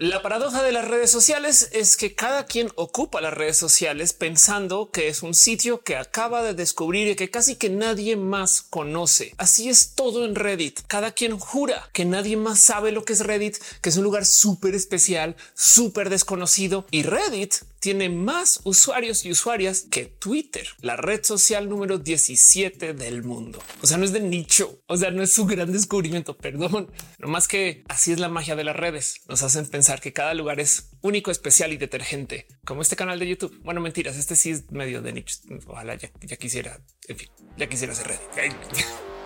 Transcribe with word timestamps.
La 0.00 0.22
paradoja 0.22 0.62
de 0.62 0.70
las 0.70 0.86
redes 0.86 1.10
sociales 1.10 1.70
es 1.72 1.96
que 1.96 2.14
cada 2.14 2.46
quien 2.46 2.70
ocupa 2.76 3.20
las 3.20 3.34
redes 3.34 3.56
sociales 3.56 4.12
pensando 4.12 4.92
que 4.92 5.08
es 5.08 5.24
un 5.24 5.34
sitio 5.34 5.80
que 5.80 5.96
acaba 5.96 6.44
de 6.44 6.54
descubrir 6.54 7.08
y 7.08 7.16
que 7.16 7.32
casi 7.32 7.56
que 7.56 7.68
nadie 7.68 8.14
más 8.14 8.62
conoce. 8.62 9.34
Así 9.38 9.68
es 9.68 9.96
todo 9.96 10.24
en 10.24 10.36
Reddit. 10.36 10.82
Cada 10.86 11.10
quien 11.10 11.36
jura 11.36 11.90
que 11.92 12.04
nadie 12.04 12.36
más 12.36 12.60
sabe 12.60 12.92
lo 12.92 13.04
que 13.04 13.12
es 13.12 13.26
Reddit, 13.26 13.56
que 13.82 13.88
es 13.88 13.96
un 13.96 14.04
lugar 14.04 14.24
súper 14.24 14.76
especial, 14.76 15.34
súper 15.54 16.10
desconocido 16.10 16.86
y 16.92 17.02
Reddit 17.02 17.54
tiene 17.80 18.08
más 18.08 18.60
usuarios 18.64 19.24
y 19.24 19.30
usuarias 19.30 19.86
que 19.90 20.06
Twitter, 20.06 20.66
la 20.80 20.96
red 20.96 21.24
social 21.24 21.68
número 21.68 21.98
17 21.98 22.94
del 22.94 23.22
mundo. 23.22 23.62
O 23.82 23.86
sea, 23.86 23.98
no 23.98 24.04
es 24.04 24.12
de 24.12 24.20
nicho, 24.20 24.82
o 24.86 24.96
sea, 24.96 25.10
no 25.10 25.22
es 25.22 25.32
su 25.32 25.46
gran 25.46 25.72
descubrimiento, 25.72 26.36
perdón. 26.36 26.90
No 27.18 27.28
más 27.28 27.48
que 27.48 27.84
así 27.88 28.12
es 28.12 28.20
la 28.20 28.28
magia 28.28 28.56
de 28.56 28.64
las 28.64 28.76
redes. 28.76 29.22
Nos 29.28 29.42
hacen 29.42 29.66
pensar 29.66 30.00
que 30.00 30.12
cada 30.12 30.34
lugar 30.34 30.60
es 30.60 30.90
único, 31.00 31.30
especial 31.30 31.72
y 31.72 31.76
detergente, 31.76 32.46
como 32.64 32.82
este 32.82 32.96
canal 32.96 33.18
de 33.18 33.28
YouTube. 33.28 33.58
Bueno, 33.62 33.80
mentiras, 33.80 34.16
este 34.16 34.36
sí 34.36 34.50
es 34.50 34.70
medio 34.70 35.02
de 35.02 35.12
nicho. 35.12 35.36
Ojalá 35.66 35.96
ya, 35.96 36.10
quisiera, 36.36 36.80
en 37.06 37.16
fin, 37.16 37.28
ya 37.56 37.68
quisiera 37.68 37.94
ser 37.94 38.08
Reddit. 38.08 38.54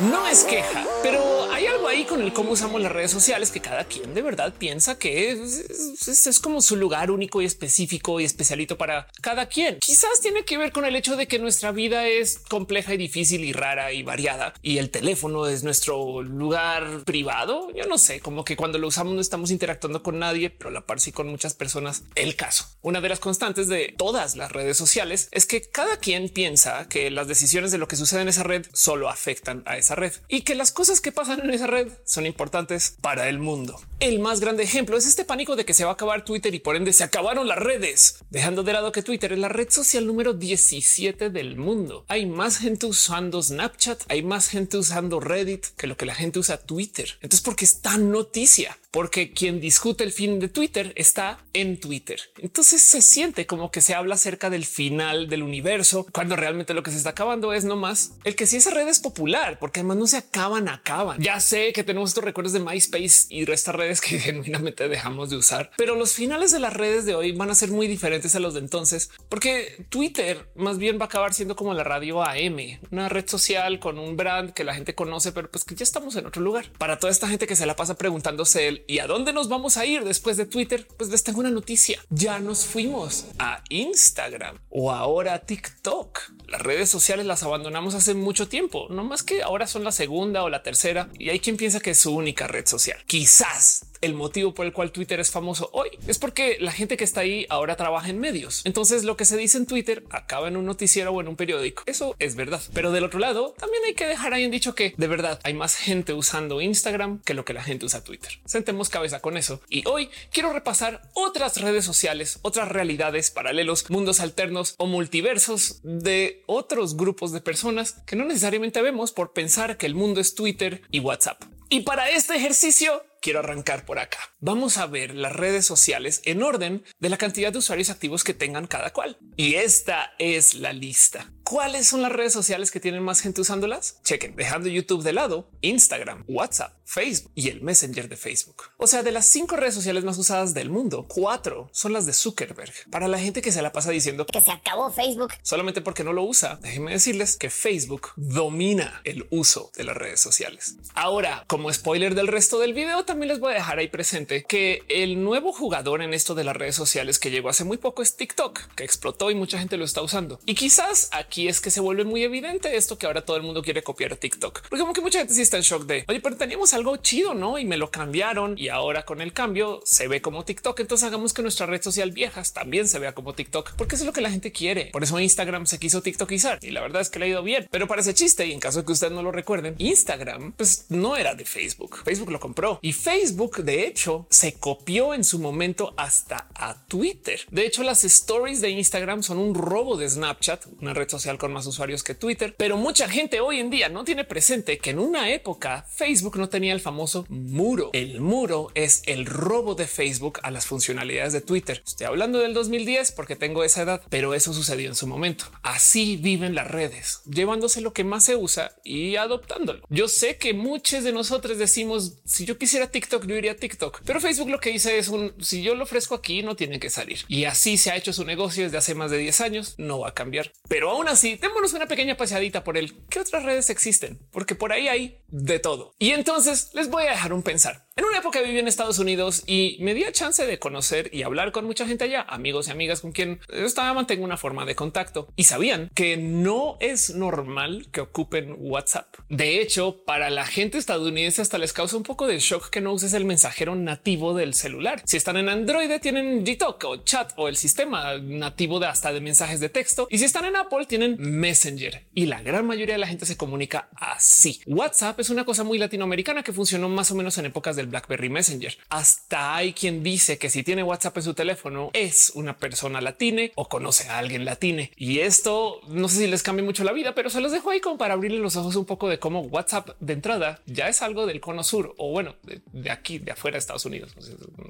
No 0.00 0.26
es 0.26 0.44
queja, 0.44 0.86
pero 1.02 1.50
hay 1.50 1.64
algo 1.64 1.88
ahí 1.88 2.04
con 2.04 2.20
el 2.20 2.34
cómo 2.34 2.50
usamos 2.50 2.82
las 2.82 2.92
redes 2.92 3.10
sociales 3.10 3.50
que 3.50 3.62
cada 3.62 3.84
quien 3.84 4.12
de 4.12 4.20
verdad 4.20 4.52
piensa 4.52 4.98
que 4.98 5.30
es, 5.30 6.40
como 6.42 6.60
su 6.60 6.76
lugar 6.76 7.10
único 7.10 7.40
y 7.40 7.46
específico 7.46 8.20
y 8.20 8.24
especialito 8.24 8.76
para 8.76 9.08
cada 9.22 9.46
quien. 9.46 9.78
Quizás 9.78 10.20
tiene 10.20 10.44
que 10.44 10.58
ver 10.58 10.70
con 10.70 10.84
el 10.84 10.96
hecho 10.96 11.16
de 11.16 11.26
que 11.26 11.38
nuestra 11.38 11.72
vida 11.72 12.06
es 12.08 12.38
compleja 12.38 12.92
y 12.92 12.98
difícil 12.98 13.42
y 13.42 13.54
rara 13.54 13.90
y 13.94 14.02
variada 14.02 14.52
y 14.60 14.76
el 14.76 14.90
teléfono 14.90 15.46
es 15.46 15.64
nuestro 15.64 16.20
lugar 16.20 17.04
privado. 17.06 17.70
Yo 17.74 17.86
no 17.86 17.96
sé, 17.96 18.20
como 18.20 18.44
que 18.44 18.54
cuando 18.54 18.76
lo 18.76 18.88
usamos 18.88 19.14
no 19.14 19.22
estamos 19.22 19.50
interactuando 19.50 20.02
con 20.02 20.18
nadie, 20.18 20.50
pero 20.50 20.70
la 20.70 20.84
par 20.84 21.00
sí 21.00 21.10
con 21.10 21.28
muchas 21.28 21.54
personas. 21.54 22.02
El 22.16 22.36
caso, 22.36 22.66
una 22.82 23.00
de 23.00 23.08
las 23.08 23.20
constantes 23.20 23.66
de 23.68 23.94
todas 23.96 24.36
las 24.36 24.52
redes 24.52 24.76
sociales 24.76 25.28
es 25.30 25.46
que 25.46 25.62
cada 25.62 25.96
quien 25.96 26.28
piensa 26.28 26.86
que 26.86 27.10
las 27.10 27.28
decisiones 27.28 27.70
de 27.70 27.78
lo 27.78 27.88
que 27.88 27.96
sucede 27.96 28.20
en 28.20 28.28
esa 28.28 28.42
red 28.42 28.66
solo 28.74 29.08
afectan 29.08 29.62
a 29.64 29.78
esa 29.78 29.85
esa 29.86 29.94
red 29.94 30.12
y 30.28 30.42
que 30.42 30.54
las 30.54 30.72
cosas 30.72 31.00
que 31.00 31.12
pasan 31.12 31.40
en 31.40 31.50
esa 31.50 31.66
red 31.66 31.88
son 32.04 32.26
importantes 32.26 32.96
para 33.00 33.28
el 33.28 33.38
mundo. 33.38 33.80
El 34.00 34.18
más 34.18 34.40
grande 34.40 34.64
ejemplo 34.64 34.96
es 34.96 35.06
este 35.06 35.24
pánico 35.24 35.56
de 35.56 35.64
que 35.64 35.74
se 35.74 35.84
va 35.84 35.90
a 35.90 35.94
acabar 35.94 36.24
Twitter 36.24 36.54
y 36.54 36.58
por 36.58 36.76
ende 36.76 36.92
se 36.92 37.04
acabaron 37.04 37.48
las 37.48 37.58
redes, 37.58 38.18
dejando 38.30 38.62
de 38.62 38.72
lado 38.72 38.92
que 38.92 39.02
Twitter 39.02 39.32
es 39.32 39.38
la 39.38 39.48
red 39.48 39.70
social 39.70 40.06
número 40.06 40.34
17 40.34 41.30
del 41.30 41.56
mundo. 41.56 42.04
Hay 42.08 42.26
más 42.26 42.58
gente 42.58 42.86
usando 42.86 43.42
Snapchat, 43.42 44.02
hay 44.08 44.22
más 44.22 44.48
gente 44.48 44.76
usando 44.76 45.20
Reddit 45.20 45.66
que 45.76 45.86
lo 45.86 45.96
que 45.96 46.06
la 46.06 46.14
gente 46.14 46.40
usa 46.40 46.58
Twitter. 46.58 47.10
Entonces, 47.22 47.42
¿por 47.42 47.56
qué 47.56 47.64
es 47.64 47.80
tan 47.80 48.10
noticia? 48.10 48.76
porque 48.96 49.34
quien 49.34 49.60
discute 49.60 50.04
el 50.04 50.10
fin 50.10 50.40
de 50.40 50.48
Twitter 50.48 50.94
está 50.96 51.44
en 51.52 51.78
Twitter. 51.78 52.18
Entonces 52.38 52.80
se 52.80 53.02
siente 53.02 53.44
como 53.44 53.70
que 53.70 53.82
se 53.82 53.94
habla 53.94 54.14
acerca 54.14 54.48
del 54.48 54.64
final 54.64 55.28
del 55.28 55.42
universo, 55.42 56.06
cuando 56.14 56.34
realmente 56.34 56.72
lo 56.72 56.82
que 56.82 56.90
se 56.90 56.96
está 56.96 57.10
acabando 57.10 57.52
es 57.52 57.66
nomás 57.66 58.12
el 58.24 58.36
que 58.36 58.46
si 58.46 58.56
esa 58.56 58.70
red 58.70 58.88
es 58.88 58.98
popular, 58.98 59.58
porque 59.58 59.75
además 59.80 59.96
no 59.96 60.06
se 60.06 60.16
acaban, 60.16 60.68
acaban. 60.68 61.20
Ya 61.20 61.40
sé 61.40 61.72
que 61.72 61.84
tenemos 61.84 62.10
estos 62.10 62.24
recuerdos 62.24 62.52
de 62.52 62.60
MySpace 62.60 63.26
y 63.30 63.50
estas 63.50 63.74
redes 63.74 64.00
que 64.00 64.18
genuinamente 64.20 64.88
dejamos 64.88 65.30
de 65.30 65.36
usar, 65.36 65.70
pero 65.76 65.94
los 65.94 66.12
finales 66.12 66.52
de 66.52 66.60
las 66.60 66.74
redes 66.74 67.06
de 67.06 67.14
hoy 67.14 67.32
van 67.32 67.50
a 67.50 67.54
ser 67.54 67.70
muy 67.70 67.86
diferentes 67.86 68.34
a 68.34 68.40
los 68.40 68.54
de 68.54 68.60
entonces, 68.60 69.10
porque 69.28 69.86
Twitter 69.88 70.48
más 70.54 70.78
bien 70.78 70.98
va 70.98 71.02
a 71.02 71.06
acabar 71.06 71.34
siendo 71.34 71.56
como 71.56 71.74
la 71.74 71.84
radio 71.84 72.22
AM, 72.22 72.80
una 72.90 73.08
red 73.08 73.28
social 73.28 73.78
con 73.80 73.98
un 73.98 74.16
brand 74.16 74.52
que 74.52 74.64
la 74.64 74.74
gente 74.74 74.94
conoce, 74.94 75.32
pero 75.32 75.50
pues 75.50 75.64
que 75.64 75.74
ya 75.74 75.84
estamos 75.84 76.16
en 76.16 76.26
otro 76.26 76.42
lugar. 76.42 76.70
Para 76.78 76.98
toda 76.98 77.10
esta 77.10 77.28
gente 77.28 77.46
que 77.46 77.56
se 77.56 77.66
la 77.66 77.76
pasa 77.76 77.94
preguntándose 77.94 78.68
el 78.68 78.84
¿Y 78.86 79.00
a 79.00 79.06
dónde 79.06 79.32
nos 79.32 79.48
vamos 79.48 79.76
a 79.76 79.86
ir 79.86 80.04
después 80.04 80.36
de 80.36 80.46
Twitter? 80.46 80.86
Pues 80.96 81.10
les 81.10 81.24
tengo 81.24 81.40
una 81.40 81.50
noticia. 81.50 82.00
Ya 82.10 82.38
nos 82.38 82.64
fuimos 82.64 83.26
a 83.38 83.62
Instagram 83.68 84.58
o 84.70 84.92
ahora 84.92 85.40
TikTok. 85.40 86.20
Las 86.46 86.62
redes 86.62 86.88
sociales 86.88 87.26
las 87.26 87.42
abandonamos 87.42 87.94
hace 87.94 88.14
mucho 88.14 88.48
tiempo, 88.48 88.86
no 88.90 89.04
más 89.04 89.22
que 89.22 89.42
ahora 89.42 89.65
son 89.66 89.84
la 89.84 89.92
segunda 89.92 90.42
o 90.42 90.48
la 90.48 90.62
tercera 90.62 91.08
y 91.18 91.30
hay 91.30 91.40
quien 91.40 91.56
piensa 91.56 91.80
que 91.80 91.90
es 91.90 91.98
su 91.98 92.14
única 92.14 92.46
red 92.46 92.66
social. 92.66 92.98
Quizás 93.06 93.86
el 94.06 94.14
motivo 94.14 94.54
por 94.54 94.64
el 94.66 94.72
cual 94.72 94.92
Twitter 94.92 95.20
es 95.20 95.30
famoso 95.30 95.68
hoy 95.72 95.90
es 96.06 96.18
porque 96.18 96.56
la 96.60 96.72
gente 96.72 96.96
que 96.96 97.04
está 97.04 97.20
ahí 97.20 97.46
ahora 97.48 97.76
trabaja 97.76 98.08
en 98.08 98.18
medios. 98.18 98.62
Entonces 98.64 99.04
lo 99.04 99.16
que 99.16 99.24
se 99.24 99.36
dice 99.36 99.58
en 99.58 99.66
Twitter 99.66 100.04
acaba 100.10 100.48
en 100.48 100.56
un 100.56 100.64
noticiero 100.64 101.12
o 101.12 101.20
en 101.20 101.28
un 101.28 101.36
periódico. 101.36 101.82
Eso 101.86 102.16
es 102.18 102.36
verdad. 102.36 102.62
Pero 102.72 102.92
del 102.92 103.04
otro 103.04 103.18
lado 103.18 103.54
también 103.58 103.82
hay 103.84 103.94
que 103.94 104.06
dejar 104.06 104.32
ahí 104.32 104.44
en 104.44 104.50
dicho 104.50 104.74
que 104.74 104.94
de 104.96 105.06
verdad 105.06 105.40
hay 105.42 105.54
más 105.54 105.76
gente 105.76 106.12
usando 106.12 106.60
Instagram 106.60 107.20
que 107.22 107.34
lo 107.34 107.44
que 107.44 107.52
la 107.52 107.62
gente 107.62 107.86
usa 107.86 108.02
Twitter. 108.02 108.38
Sentemos 108.44 108.88
cabeza 108.88 109.20
con 109.20 109.36
eso. 109.36 109.60
Y 109.68 109.86
hoy 109.86 110.08
quiero 110.32 110.52
repasar 110.52 111.02
otras 111.14 111.60
redes 111.60 111.84
sociales, 111.84 112.38
otras 112.42 112.68
realidades, 112.68 113.30
paralelos, 113.30 113.90
mundos 113.90 114.20
alternos 114.20 114.74
o 114.78 114.86
multiversos 114.86 115.80
de 115.82 116.42
otros 116.46 116.96
grupos 116.96 117.32
de 117.32 117.40
personas 117.40 117.96
que 118.06 118.16
no 118.16 118.24
necesariamente 118.24 118.82
vemos 118.82 119.12
por 119.12 119.32
pensar 119.32 119.76
que 119.76 119.86
el 119.86 119.94
mundo 119.94 120.20
es 120.20 120.34
Twitter 120.34 120.82
y 120.90 121.00
WhatsApp. 121.00 121.42
Y 121.68 121.80
para 121.80 122.10
este 122.10 122.36
ejercicio 122.36 123.02
quiero 123.20 123.40
arrancar 123.40 123.84
por 123.84 123.98
acá. 123.98 124.18
Vamos 124.40 124.78
a 124.78 124.86
ver 124.86 125.14
las 125.14 125.32
redes 125.32 125.66
sociales 125.66 126.22
en 126.24 126.42
orden 126.42 126.84
de 126.98 127.08
la 127.08 127.16
cantidad 127.16 127.52
de 127.52 127.58
usuarios 127.58 127.90
activos 127.90 128.24
que 128.24 128.34
tengan 128.34 128.66
cada 128.66 128.92
cual. 128.92 129.18
Y 129.36 129.54
esta 129.54 130.12
es 130.18 130.54
la 130.54 130.72
lista. 130.72 131.32
¿Cuáles 131.42 131.86
son 131.86 132.02
las 132.02 132.10
redes 132.10 132.32
sociales 132.32 132.72
que 132.72 132.80
tienen 132.80 133.04
más 133.04 133.20
gente 133.20 133.40
usándolas? 133.40 134.00
Chequen, 134.02 134.34
dejando 134.34 134.68
YouTube 134.68 135.04
de 135.04 135.12
lado, 135.12 135.48
Instagram, 135.60 136.24
WhatsApp, 136.26 136.76
Facebook 136.84 137.30
y 137.36 137.50
el 137.50 137.62
Messenger 137.62 138.08
de 138.08 138.16
Facebook. 138.16 138.64
O 138.78 138.88
sea, 138.88 139.04
de 139.04 139.12
las 139.12 139.26
cinco 139.26 139.54
redes 139.54 139.74
sociales 139.74 140.02
más 140.02 140.18
usadas 140.18 140.54
del 140.54 140.70
mundo, 140.70 141.06
cuatro 141.08 141.70
son 141.72 141.92
las 141.92 142.04
de 142.04 142.14
Zuckerberg. 142.14 142.72
Para 142.90 143.06
la 143.06 143.20
gente 143.20 143.42
que 143.42 143.52
se 143.52 143.62
la 143.62 143.72
pasa 143.72 143.92
diciendo 143.92 144.26
que 144.26 144.40
se 144.40 144.50
acabó 144.50 144.90
Facebook 144.90 145.34
solamente 145.42 145.80
porque 145.80 146.02
no 146.02 146.12
lo 146.12 146.24
usa, 146.24 146.58
déjenme 146.62 146.92
decirles 146.92 147.36
que 147.36 147.48
Facebook 147.48 148.08
domina 148.16 149.00
el 149.04 149.28
uso 149.30 149.70
de 149.76 149.84
las 149.84 149.96
redes 149.96 150.20
sociales. 150.20 150.76
Ahora, 150.94 151.44
como 151.46 151.72
spoiler 151.72 152.16
del 152.16 152.26
resto 152.26 152.58
del 152.58 152.74
video, 152.74 153.04
también 153.06 153.28
les 153.28 153.40
voy 153.40 153.52
a 153.52 153.56
dejar 153.56 153.78
ahí 153.78 153.88
presente 153.88 154.44
que 154.44 154.82
el 154.88 155.22
nuevo 155.22 155.52
jugador 155.52 156.02
en 156.02 156.12
esto 156.12 156.34
de 156.34 156.44
las 156.44 156.56
redes 156.56 156.74
sociales 156.74 157.18
que 157.18 157.30
llegó 157.30 157.48
hace 157.48 157.64
muy 157.64 157.78
poco 157.78 158.02
es 158.02 158.16
TikTok, 158.16 158.60
que 158.74 158.84
explotó 158.84 159.30
y 159.30 159.34
mucha 159.34 159.58
gente 159.58 159.76
lo 159.76 159.84
está 159.84 160.02
usando. 160.02 160.38
Y 160.44 160.54
quizás 160.54 161.08
aquí 161.12 161.48
es 161.48 161.60
que 161.60 161.70
se 161.70 161.80
vuelve 161.80 162.04
muy 162.04 162.22
evidente 162.22 162.76
esto 162.76 162.98
que 162.98 163.06
ahora 163.06 163.24
todo 163.24 163.36
el 163.36 163.42
mundo 163.42 163.62
quiere 163.62 163.82
copiar 163.82 164.16
TikTok, 164.16 164.62
porque 164.68 164.80
como 164.80 164.92
que 164.92 165.00
mucha 165.00 165.18
gente 165.18 165.34
sí 165.34 165.42
está 165.42 165.56
en 165.56 165.62
shock 165.62 165.86
de 165.86 166.04
oye, 166.08 166.20
pero 166.20 166.36
teníamos 166.36 166.74
algo 166.74 166.96
chido, 166.98 167.34
no? 167.34 167.58
Y 167.58 167.64
me 167.64 167.76
lo 167.76 167.90
cambiaron 167.90 168.58
y 168.58 168.68
ahora 168.68 169.04
con 169.04 169.20
el 169.20 169.32
cambio 169.32 169.80
se 169.84 170.08
ve 170.08 170.20
como 170.20 170.44
TikTok. 170.44 170.80
Entonces 170.80 171.06
hagamos 171.06 171.32
que 171.32 171.42
nuestra 171.42 171.66
red 171.66 171.82
social 171.82 172.10
viejas 172.10 172.52
también 172.52 172.88
se 172.88 172.98
vea 172.98 173.14
como 173.14 173.34
TikTok, 173.34 173.72
porque 173.76 173.94
eso 173.94 174.04
es 174.04 174.06
lo 174.06 174.12
que 174.12 174.20
la 174.20 174.30
gente 174.30 174.52
quiere. 174.52 174.86
Por 174.86 175.02
eso 175.02 175.18
Instagram 175.18 175.66
se 175.66 175.78
quiso 175.78 176.02
TikTokizar 176.02 176.58
y 176.62 176.70
la 176.70 176.80
verdad 176.80 177.02
es 177.02 177.10
que 177.10 177.18
le 177.18 177.26
ha 177.26 177.28
ido 177.28 177.42
bien, 177.42 177.68
pero 177.70 177.86
parece 177.86 178.14
chiste. 178.14 178.46
Y 178.46 178.52
en 178.52 178.60
caso 178.60 178.80
de 178.80 178.86
que 178.86 178.92
ustedes 178.92 179.12
no 179.12 179.22
lo 179.22 179.32
recuerden, 179.32 179.74
Instagram 179.78 180.52
pues 180.52 180.86
no 180.88 181.16
era 181.16 181.34
de 181.34 181.44
Facebook. 181.44 182.02
Facebook 182.04 182.30
lo 182.30 182.40
compró 182.40 182.78
y 182.82 182.92
Facebook 182.96 183.62
de 183.62 183.86
hecho 183.86 184.26
se 184.30 184.54
copió 184.54 185.14
en 185.14 185.22
su 185.22 185.38
momento 185.38 185.94
hasta 185.96 186.48
a 186.54 186.86
Twitter. 186.86 187.40
De 187.50 187.66
hecho, 187.66 187.82
las 187.82 188.04
stories 188.04 188.60
de 188.60 188.70
Instagram 188.70 189.22
son 189.22 189.38
un 189.38 189.54
robo 189.54 189.96
de 189.96 190.08
Snapchat, 190.08 190.66
una 190.80 190.94
red 190.94 191.08
social 191.08 191.38
con 191.38 191.52
más 191.52 191.66
usuarios 191.66 192.02
que 192.02 192.14
Twitter, 192.14 192.54
pero 192.56 192.76
mucha 192.76 193.08
gente 193.08 193.40
hoy 193.40 193.60
en 193.60 193.70
día 193.70 193.88
no 193.88 194.04
tiene 194.04 194.24
presente 194.24 194.78
que 194.78 194.90
en 194.90 194.98
una 194.98 195.30
época 195.30 195.86
Facebook 195.88 196.36
no 196.38 196.48
tenía 196.48 196.72
el 196.72 196.80
famoso 196.80 197.26
muro. 197.28 197.90
El 197.92 198.20
muro 198.20 198.68
es 198.74 199.02
el 199.06 199.26
robo 199.26 199.74
de 199.74 199.86
Facebook 199.86 200.40
a 200.42 200.50
las 200.50 200.66
funcionalidades 200.66 201.32
de 201.32 201.40
Twitter. 201.40 201.82
Estoy 201.86 202.06
hablando 202.06 202.38
del 202.38 202.54
2010 202.54 203.12
porque 203.12 203.36
tengo 203.36 203.64
esa 203.64 203.82
edad, 203.82 204.02
pero 204.08 204.34
eso 204.34 204.52
sucedió 204.52 204.88
en 204.88 204.94
su 204.94 205.06
momento. 205.06 205.44
Así 205.62 206.16
viven 206.16 206.54
las 206.54 206.70
redes, 206.70 207.20
llevándose 207.30 207.80
lo 207.80 207.92
que 207.92 208.04
más 208.04 208.24
se 208.24 208.36
usa 208.36 208.72
y 208.82 209.16
adoptándolo. 209.16 209.82
Yo 209.90 210.08
sé 210.08 210.38
que 210.38 210.54
muchos 210.54 211.04
de 211.04 211.12
nosotros 211.12 211.58
decimos 211.58 212.14
si 212.24 212.44
yo 212.44 212.58
quisiera 212.58 212.85
TikTok, 212.86 213.26
yo 213.26 213.36
iría 213.36 213.52
a 213.52 213.56
TikTok, 213.56 214.02
pero 214.04 214.20
Facebook 214.20 214.50
lo 214.50 214.60
que 214.60 214.70
dice 214.70 214.98
es 214.98 215.08
un 215.08 215.34
si 215.40 215.62
yo 215.62 215.74
lo 215.74 215.84
ofrezco 215.84 216.14
aquí 216.14 216.42
no 216.42 216.56
tiene 216.56 216.78
que 216.80 216.90
salir 216.90 217.20
y 217.28 217.44
así 217.44 217.78
se 217.78 217.90
ha 217.90 217.96
hecho 217.96 218.12
su 218.12 218.24
negocio 218.24 218.64
desde 218.64 218.78
hace 218.78 218.94
más 218.94 219.10
de 219.10 219.18
10 219.18 219.40
años. 219.40 219.74
No 219.78 220.00
va 220.00 220.08
a 220.08 220.14
cambiar, 220.14 220.52
pero 220.68 220.90
aún 220.90 221.08
así, 221.08 221.36
démonos 221.36 221.72
una 221.72 221.86
pequeña 221.86 222.16
paseadita 222.16 222.64
por 222.64 222.76
el 222.76 222.94
qué 223.08 223.20
otras 223.20 223.44
redes 223.44 223.70
existen, 223.70 224.18
porque 224.30 224.54
por 224.54 224.72
ahí 224.72 224.88
hay 224.88 225.20
de 225.28 225.58
todo. 225.58 225.94
Y 225.98 226.10
entonces 226.10 226.70
les 226.74 226.88
voy 226.88 227.04
a 227.04 227.10
dejar 227.10 227.32
un 227.32 227.42
pensar. 227.42 227.85
En 227.98 228.04
una 228.04 228.18
época 228.18 228.42
viví 228.42 228.58
en 228.58 228.68
Estados 228.68 228.98
Unidos 228.98 229.42
y 229.46 229.78
me 229.80 229.94
di 229.94 230.04
chance 230.12 230.44
de 230.44 230.58
conocer 230.58 231.08
y 231.14 231.22
hablar 231.22 231.50
con 231.50 231.64
mucha 231.64 231.86
gente 231.86 232.04
allá, 232.04 232.26
amigos 232.28 232.68
y 232.68 232.70
amigas 232.70 233.00
con 233.00 233.12
quien 233.12 233.40
estaba 233.48 233.94
mantengo 233.94 234.22
una 234.22 234.36
forma 234.36 234.66
de 234.66 234.74
contacto 234.74 235.28
y 235.34 235.44
sabían 235.44 235.90
que 235.94 236.18
no 236.18 236.76
es 236.80 237.14
normal 237.14 237.88
que 237.92 238.02
ocupen 238.02 238.54
WhatsApp. 238.58 239.16
De 239.30 239.62
hecho, 239.62 240.04
para 240.04 240.28
la 240.28 240.44
gente 240.44 240.76
estadounidense 240.76 241.40
hasta 241.40 241.56
les 241.56 241.72
causa 241.72 241.96
un 241.96 242.02
poco 242.02 242.26
de 242.26 242.38
shock 242.38 242.68
que 242.68 242.82
no 242.82 242.92
uses 242.92 243.14
el 243.14 243.24
mensajero 243.24 243.74
nativo 243.74 244.34
del 244.34 244.52
celular. 244.52 245.00
Si 245.06 245.16
están 245.16 245.38
en 245.38 245.48
Android 245.48 245.90
tienen 246.02 246.44
GTalk 246.44 246.84
o 246.84 246.96
chat 246.98 247.32
o 247.36 247.48
el 247.48 247.56
sistema 247.56 248.18
nativo 248.18 248.78
de 248.78 248.88
hasta 248.88 249.10
de 249.10 249.22
mensajes 249.22 249.58
de 249.58 249.70
texto 249.70 250.06
y 250.10 250.18
si 250.18 250.26
están 250.26 250.44
en 250.44 250.56
Apple 250.56 250.84
tienen 250.84 251.16
Messenger 251.18 252.04
y 252.12 252.26
la 252.26 252.42
gran 252.42 252.66
mayoría 252.66 252.96
de 252.96 253.00
la 253.00 253.08
gente 253.08 253.24
se 253.24 253.38
comunica 253.38 253.88
así. 253.96 254.60
WhatsApp 254.66 255.18
es 255.18 255.30
una 255.30 255.46
cosa 255.46 255.64
muy 255.64 255.78
latinoamericana 255.78 256.42
que 256.42 256.52
funcionó 256.52 256.90
más 256.90 257.10
o 257.10 257.14
menos 257.14 257.38
en 257.38 257.46
épocas 257.46 257.74
del 257.74 257.85
BlackBerry 257.86 258.28
Messenger. 258.28 258.76
Hasta 258.88 259.56
hay 259.56 259.72
quien 259.72 260.02
dice 260.02 260.38
que 260.38 260.50
si 260.50 260.62
tiene 260.62 260.82
WhatsApp 260.82 261.16
en 261.16 261.22
su 261.22 261.34
teléfono 261.34 261.90
es 261.92 262.32
una 262.34 262.56
persona 262.58 263.00
latine 263.00 263.52
o 263.54 263.68
conoce 263.68 264.08
a 264.08 264.18
alguien 264.18 264.44
latine. 264.44 264.90
Y 264.96 265.20
esto 265.20 265.80
no 265.88 266.08
sé 266.08 266.18
si 266.18 266.26
les 266.26 266.42
cambia 266.42 266.64
mucho 266.64 266.84
la 266.84 266.92
vida, 266.92 267.14
pero 267.14 267.30
se 267.30 267.40
los 267.40 267.52
dejo 267.52 267.70
ahí 267.70 267.80
como 267.80 267.98
para 267.98 268.14
abrirle 268.14 268.38
los 268.38 268.56
ojos 268.56 268.76
un 268.76 268.84
poco 268.84 269.08
de 269.08 269.18
cómo 269.18 269.40
WhatsApp 269.40 269.90
de 270.00 270.12
entrada 270.12 270.60
ya 270.66 270.88
es 270.88 271.02
algo 271.02 271.26
del 271.26 271.40
cono 271.40 271.64
sur 271.64 271.94
o 271.98 272.10
bueno, 272.10 272.36
de, 272.72 272.90
aquí, 272.90 273.18
de 273.18 273.32
afuera 273.32 273.56
de 273.56 273.60
Estados 273.60 273.84
Unidos. 273.84 274.14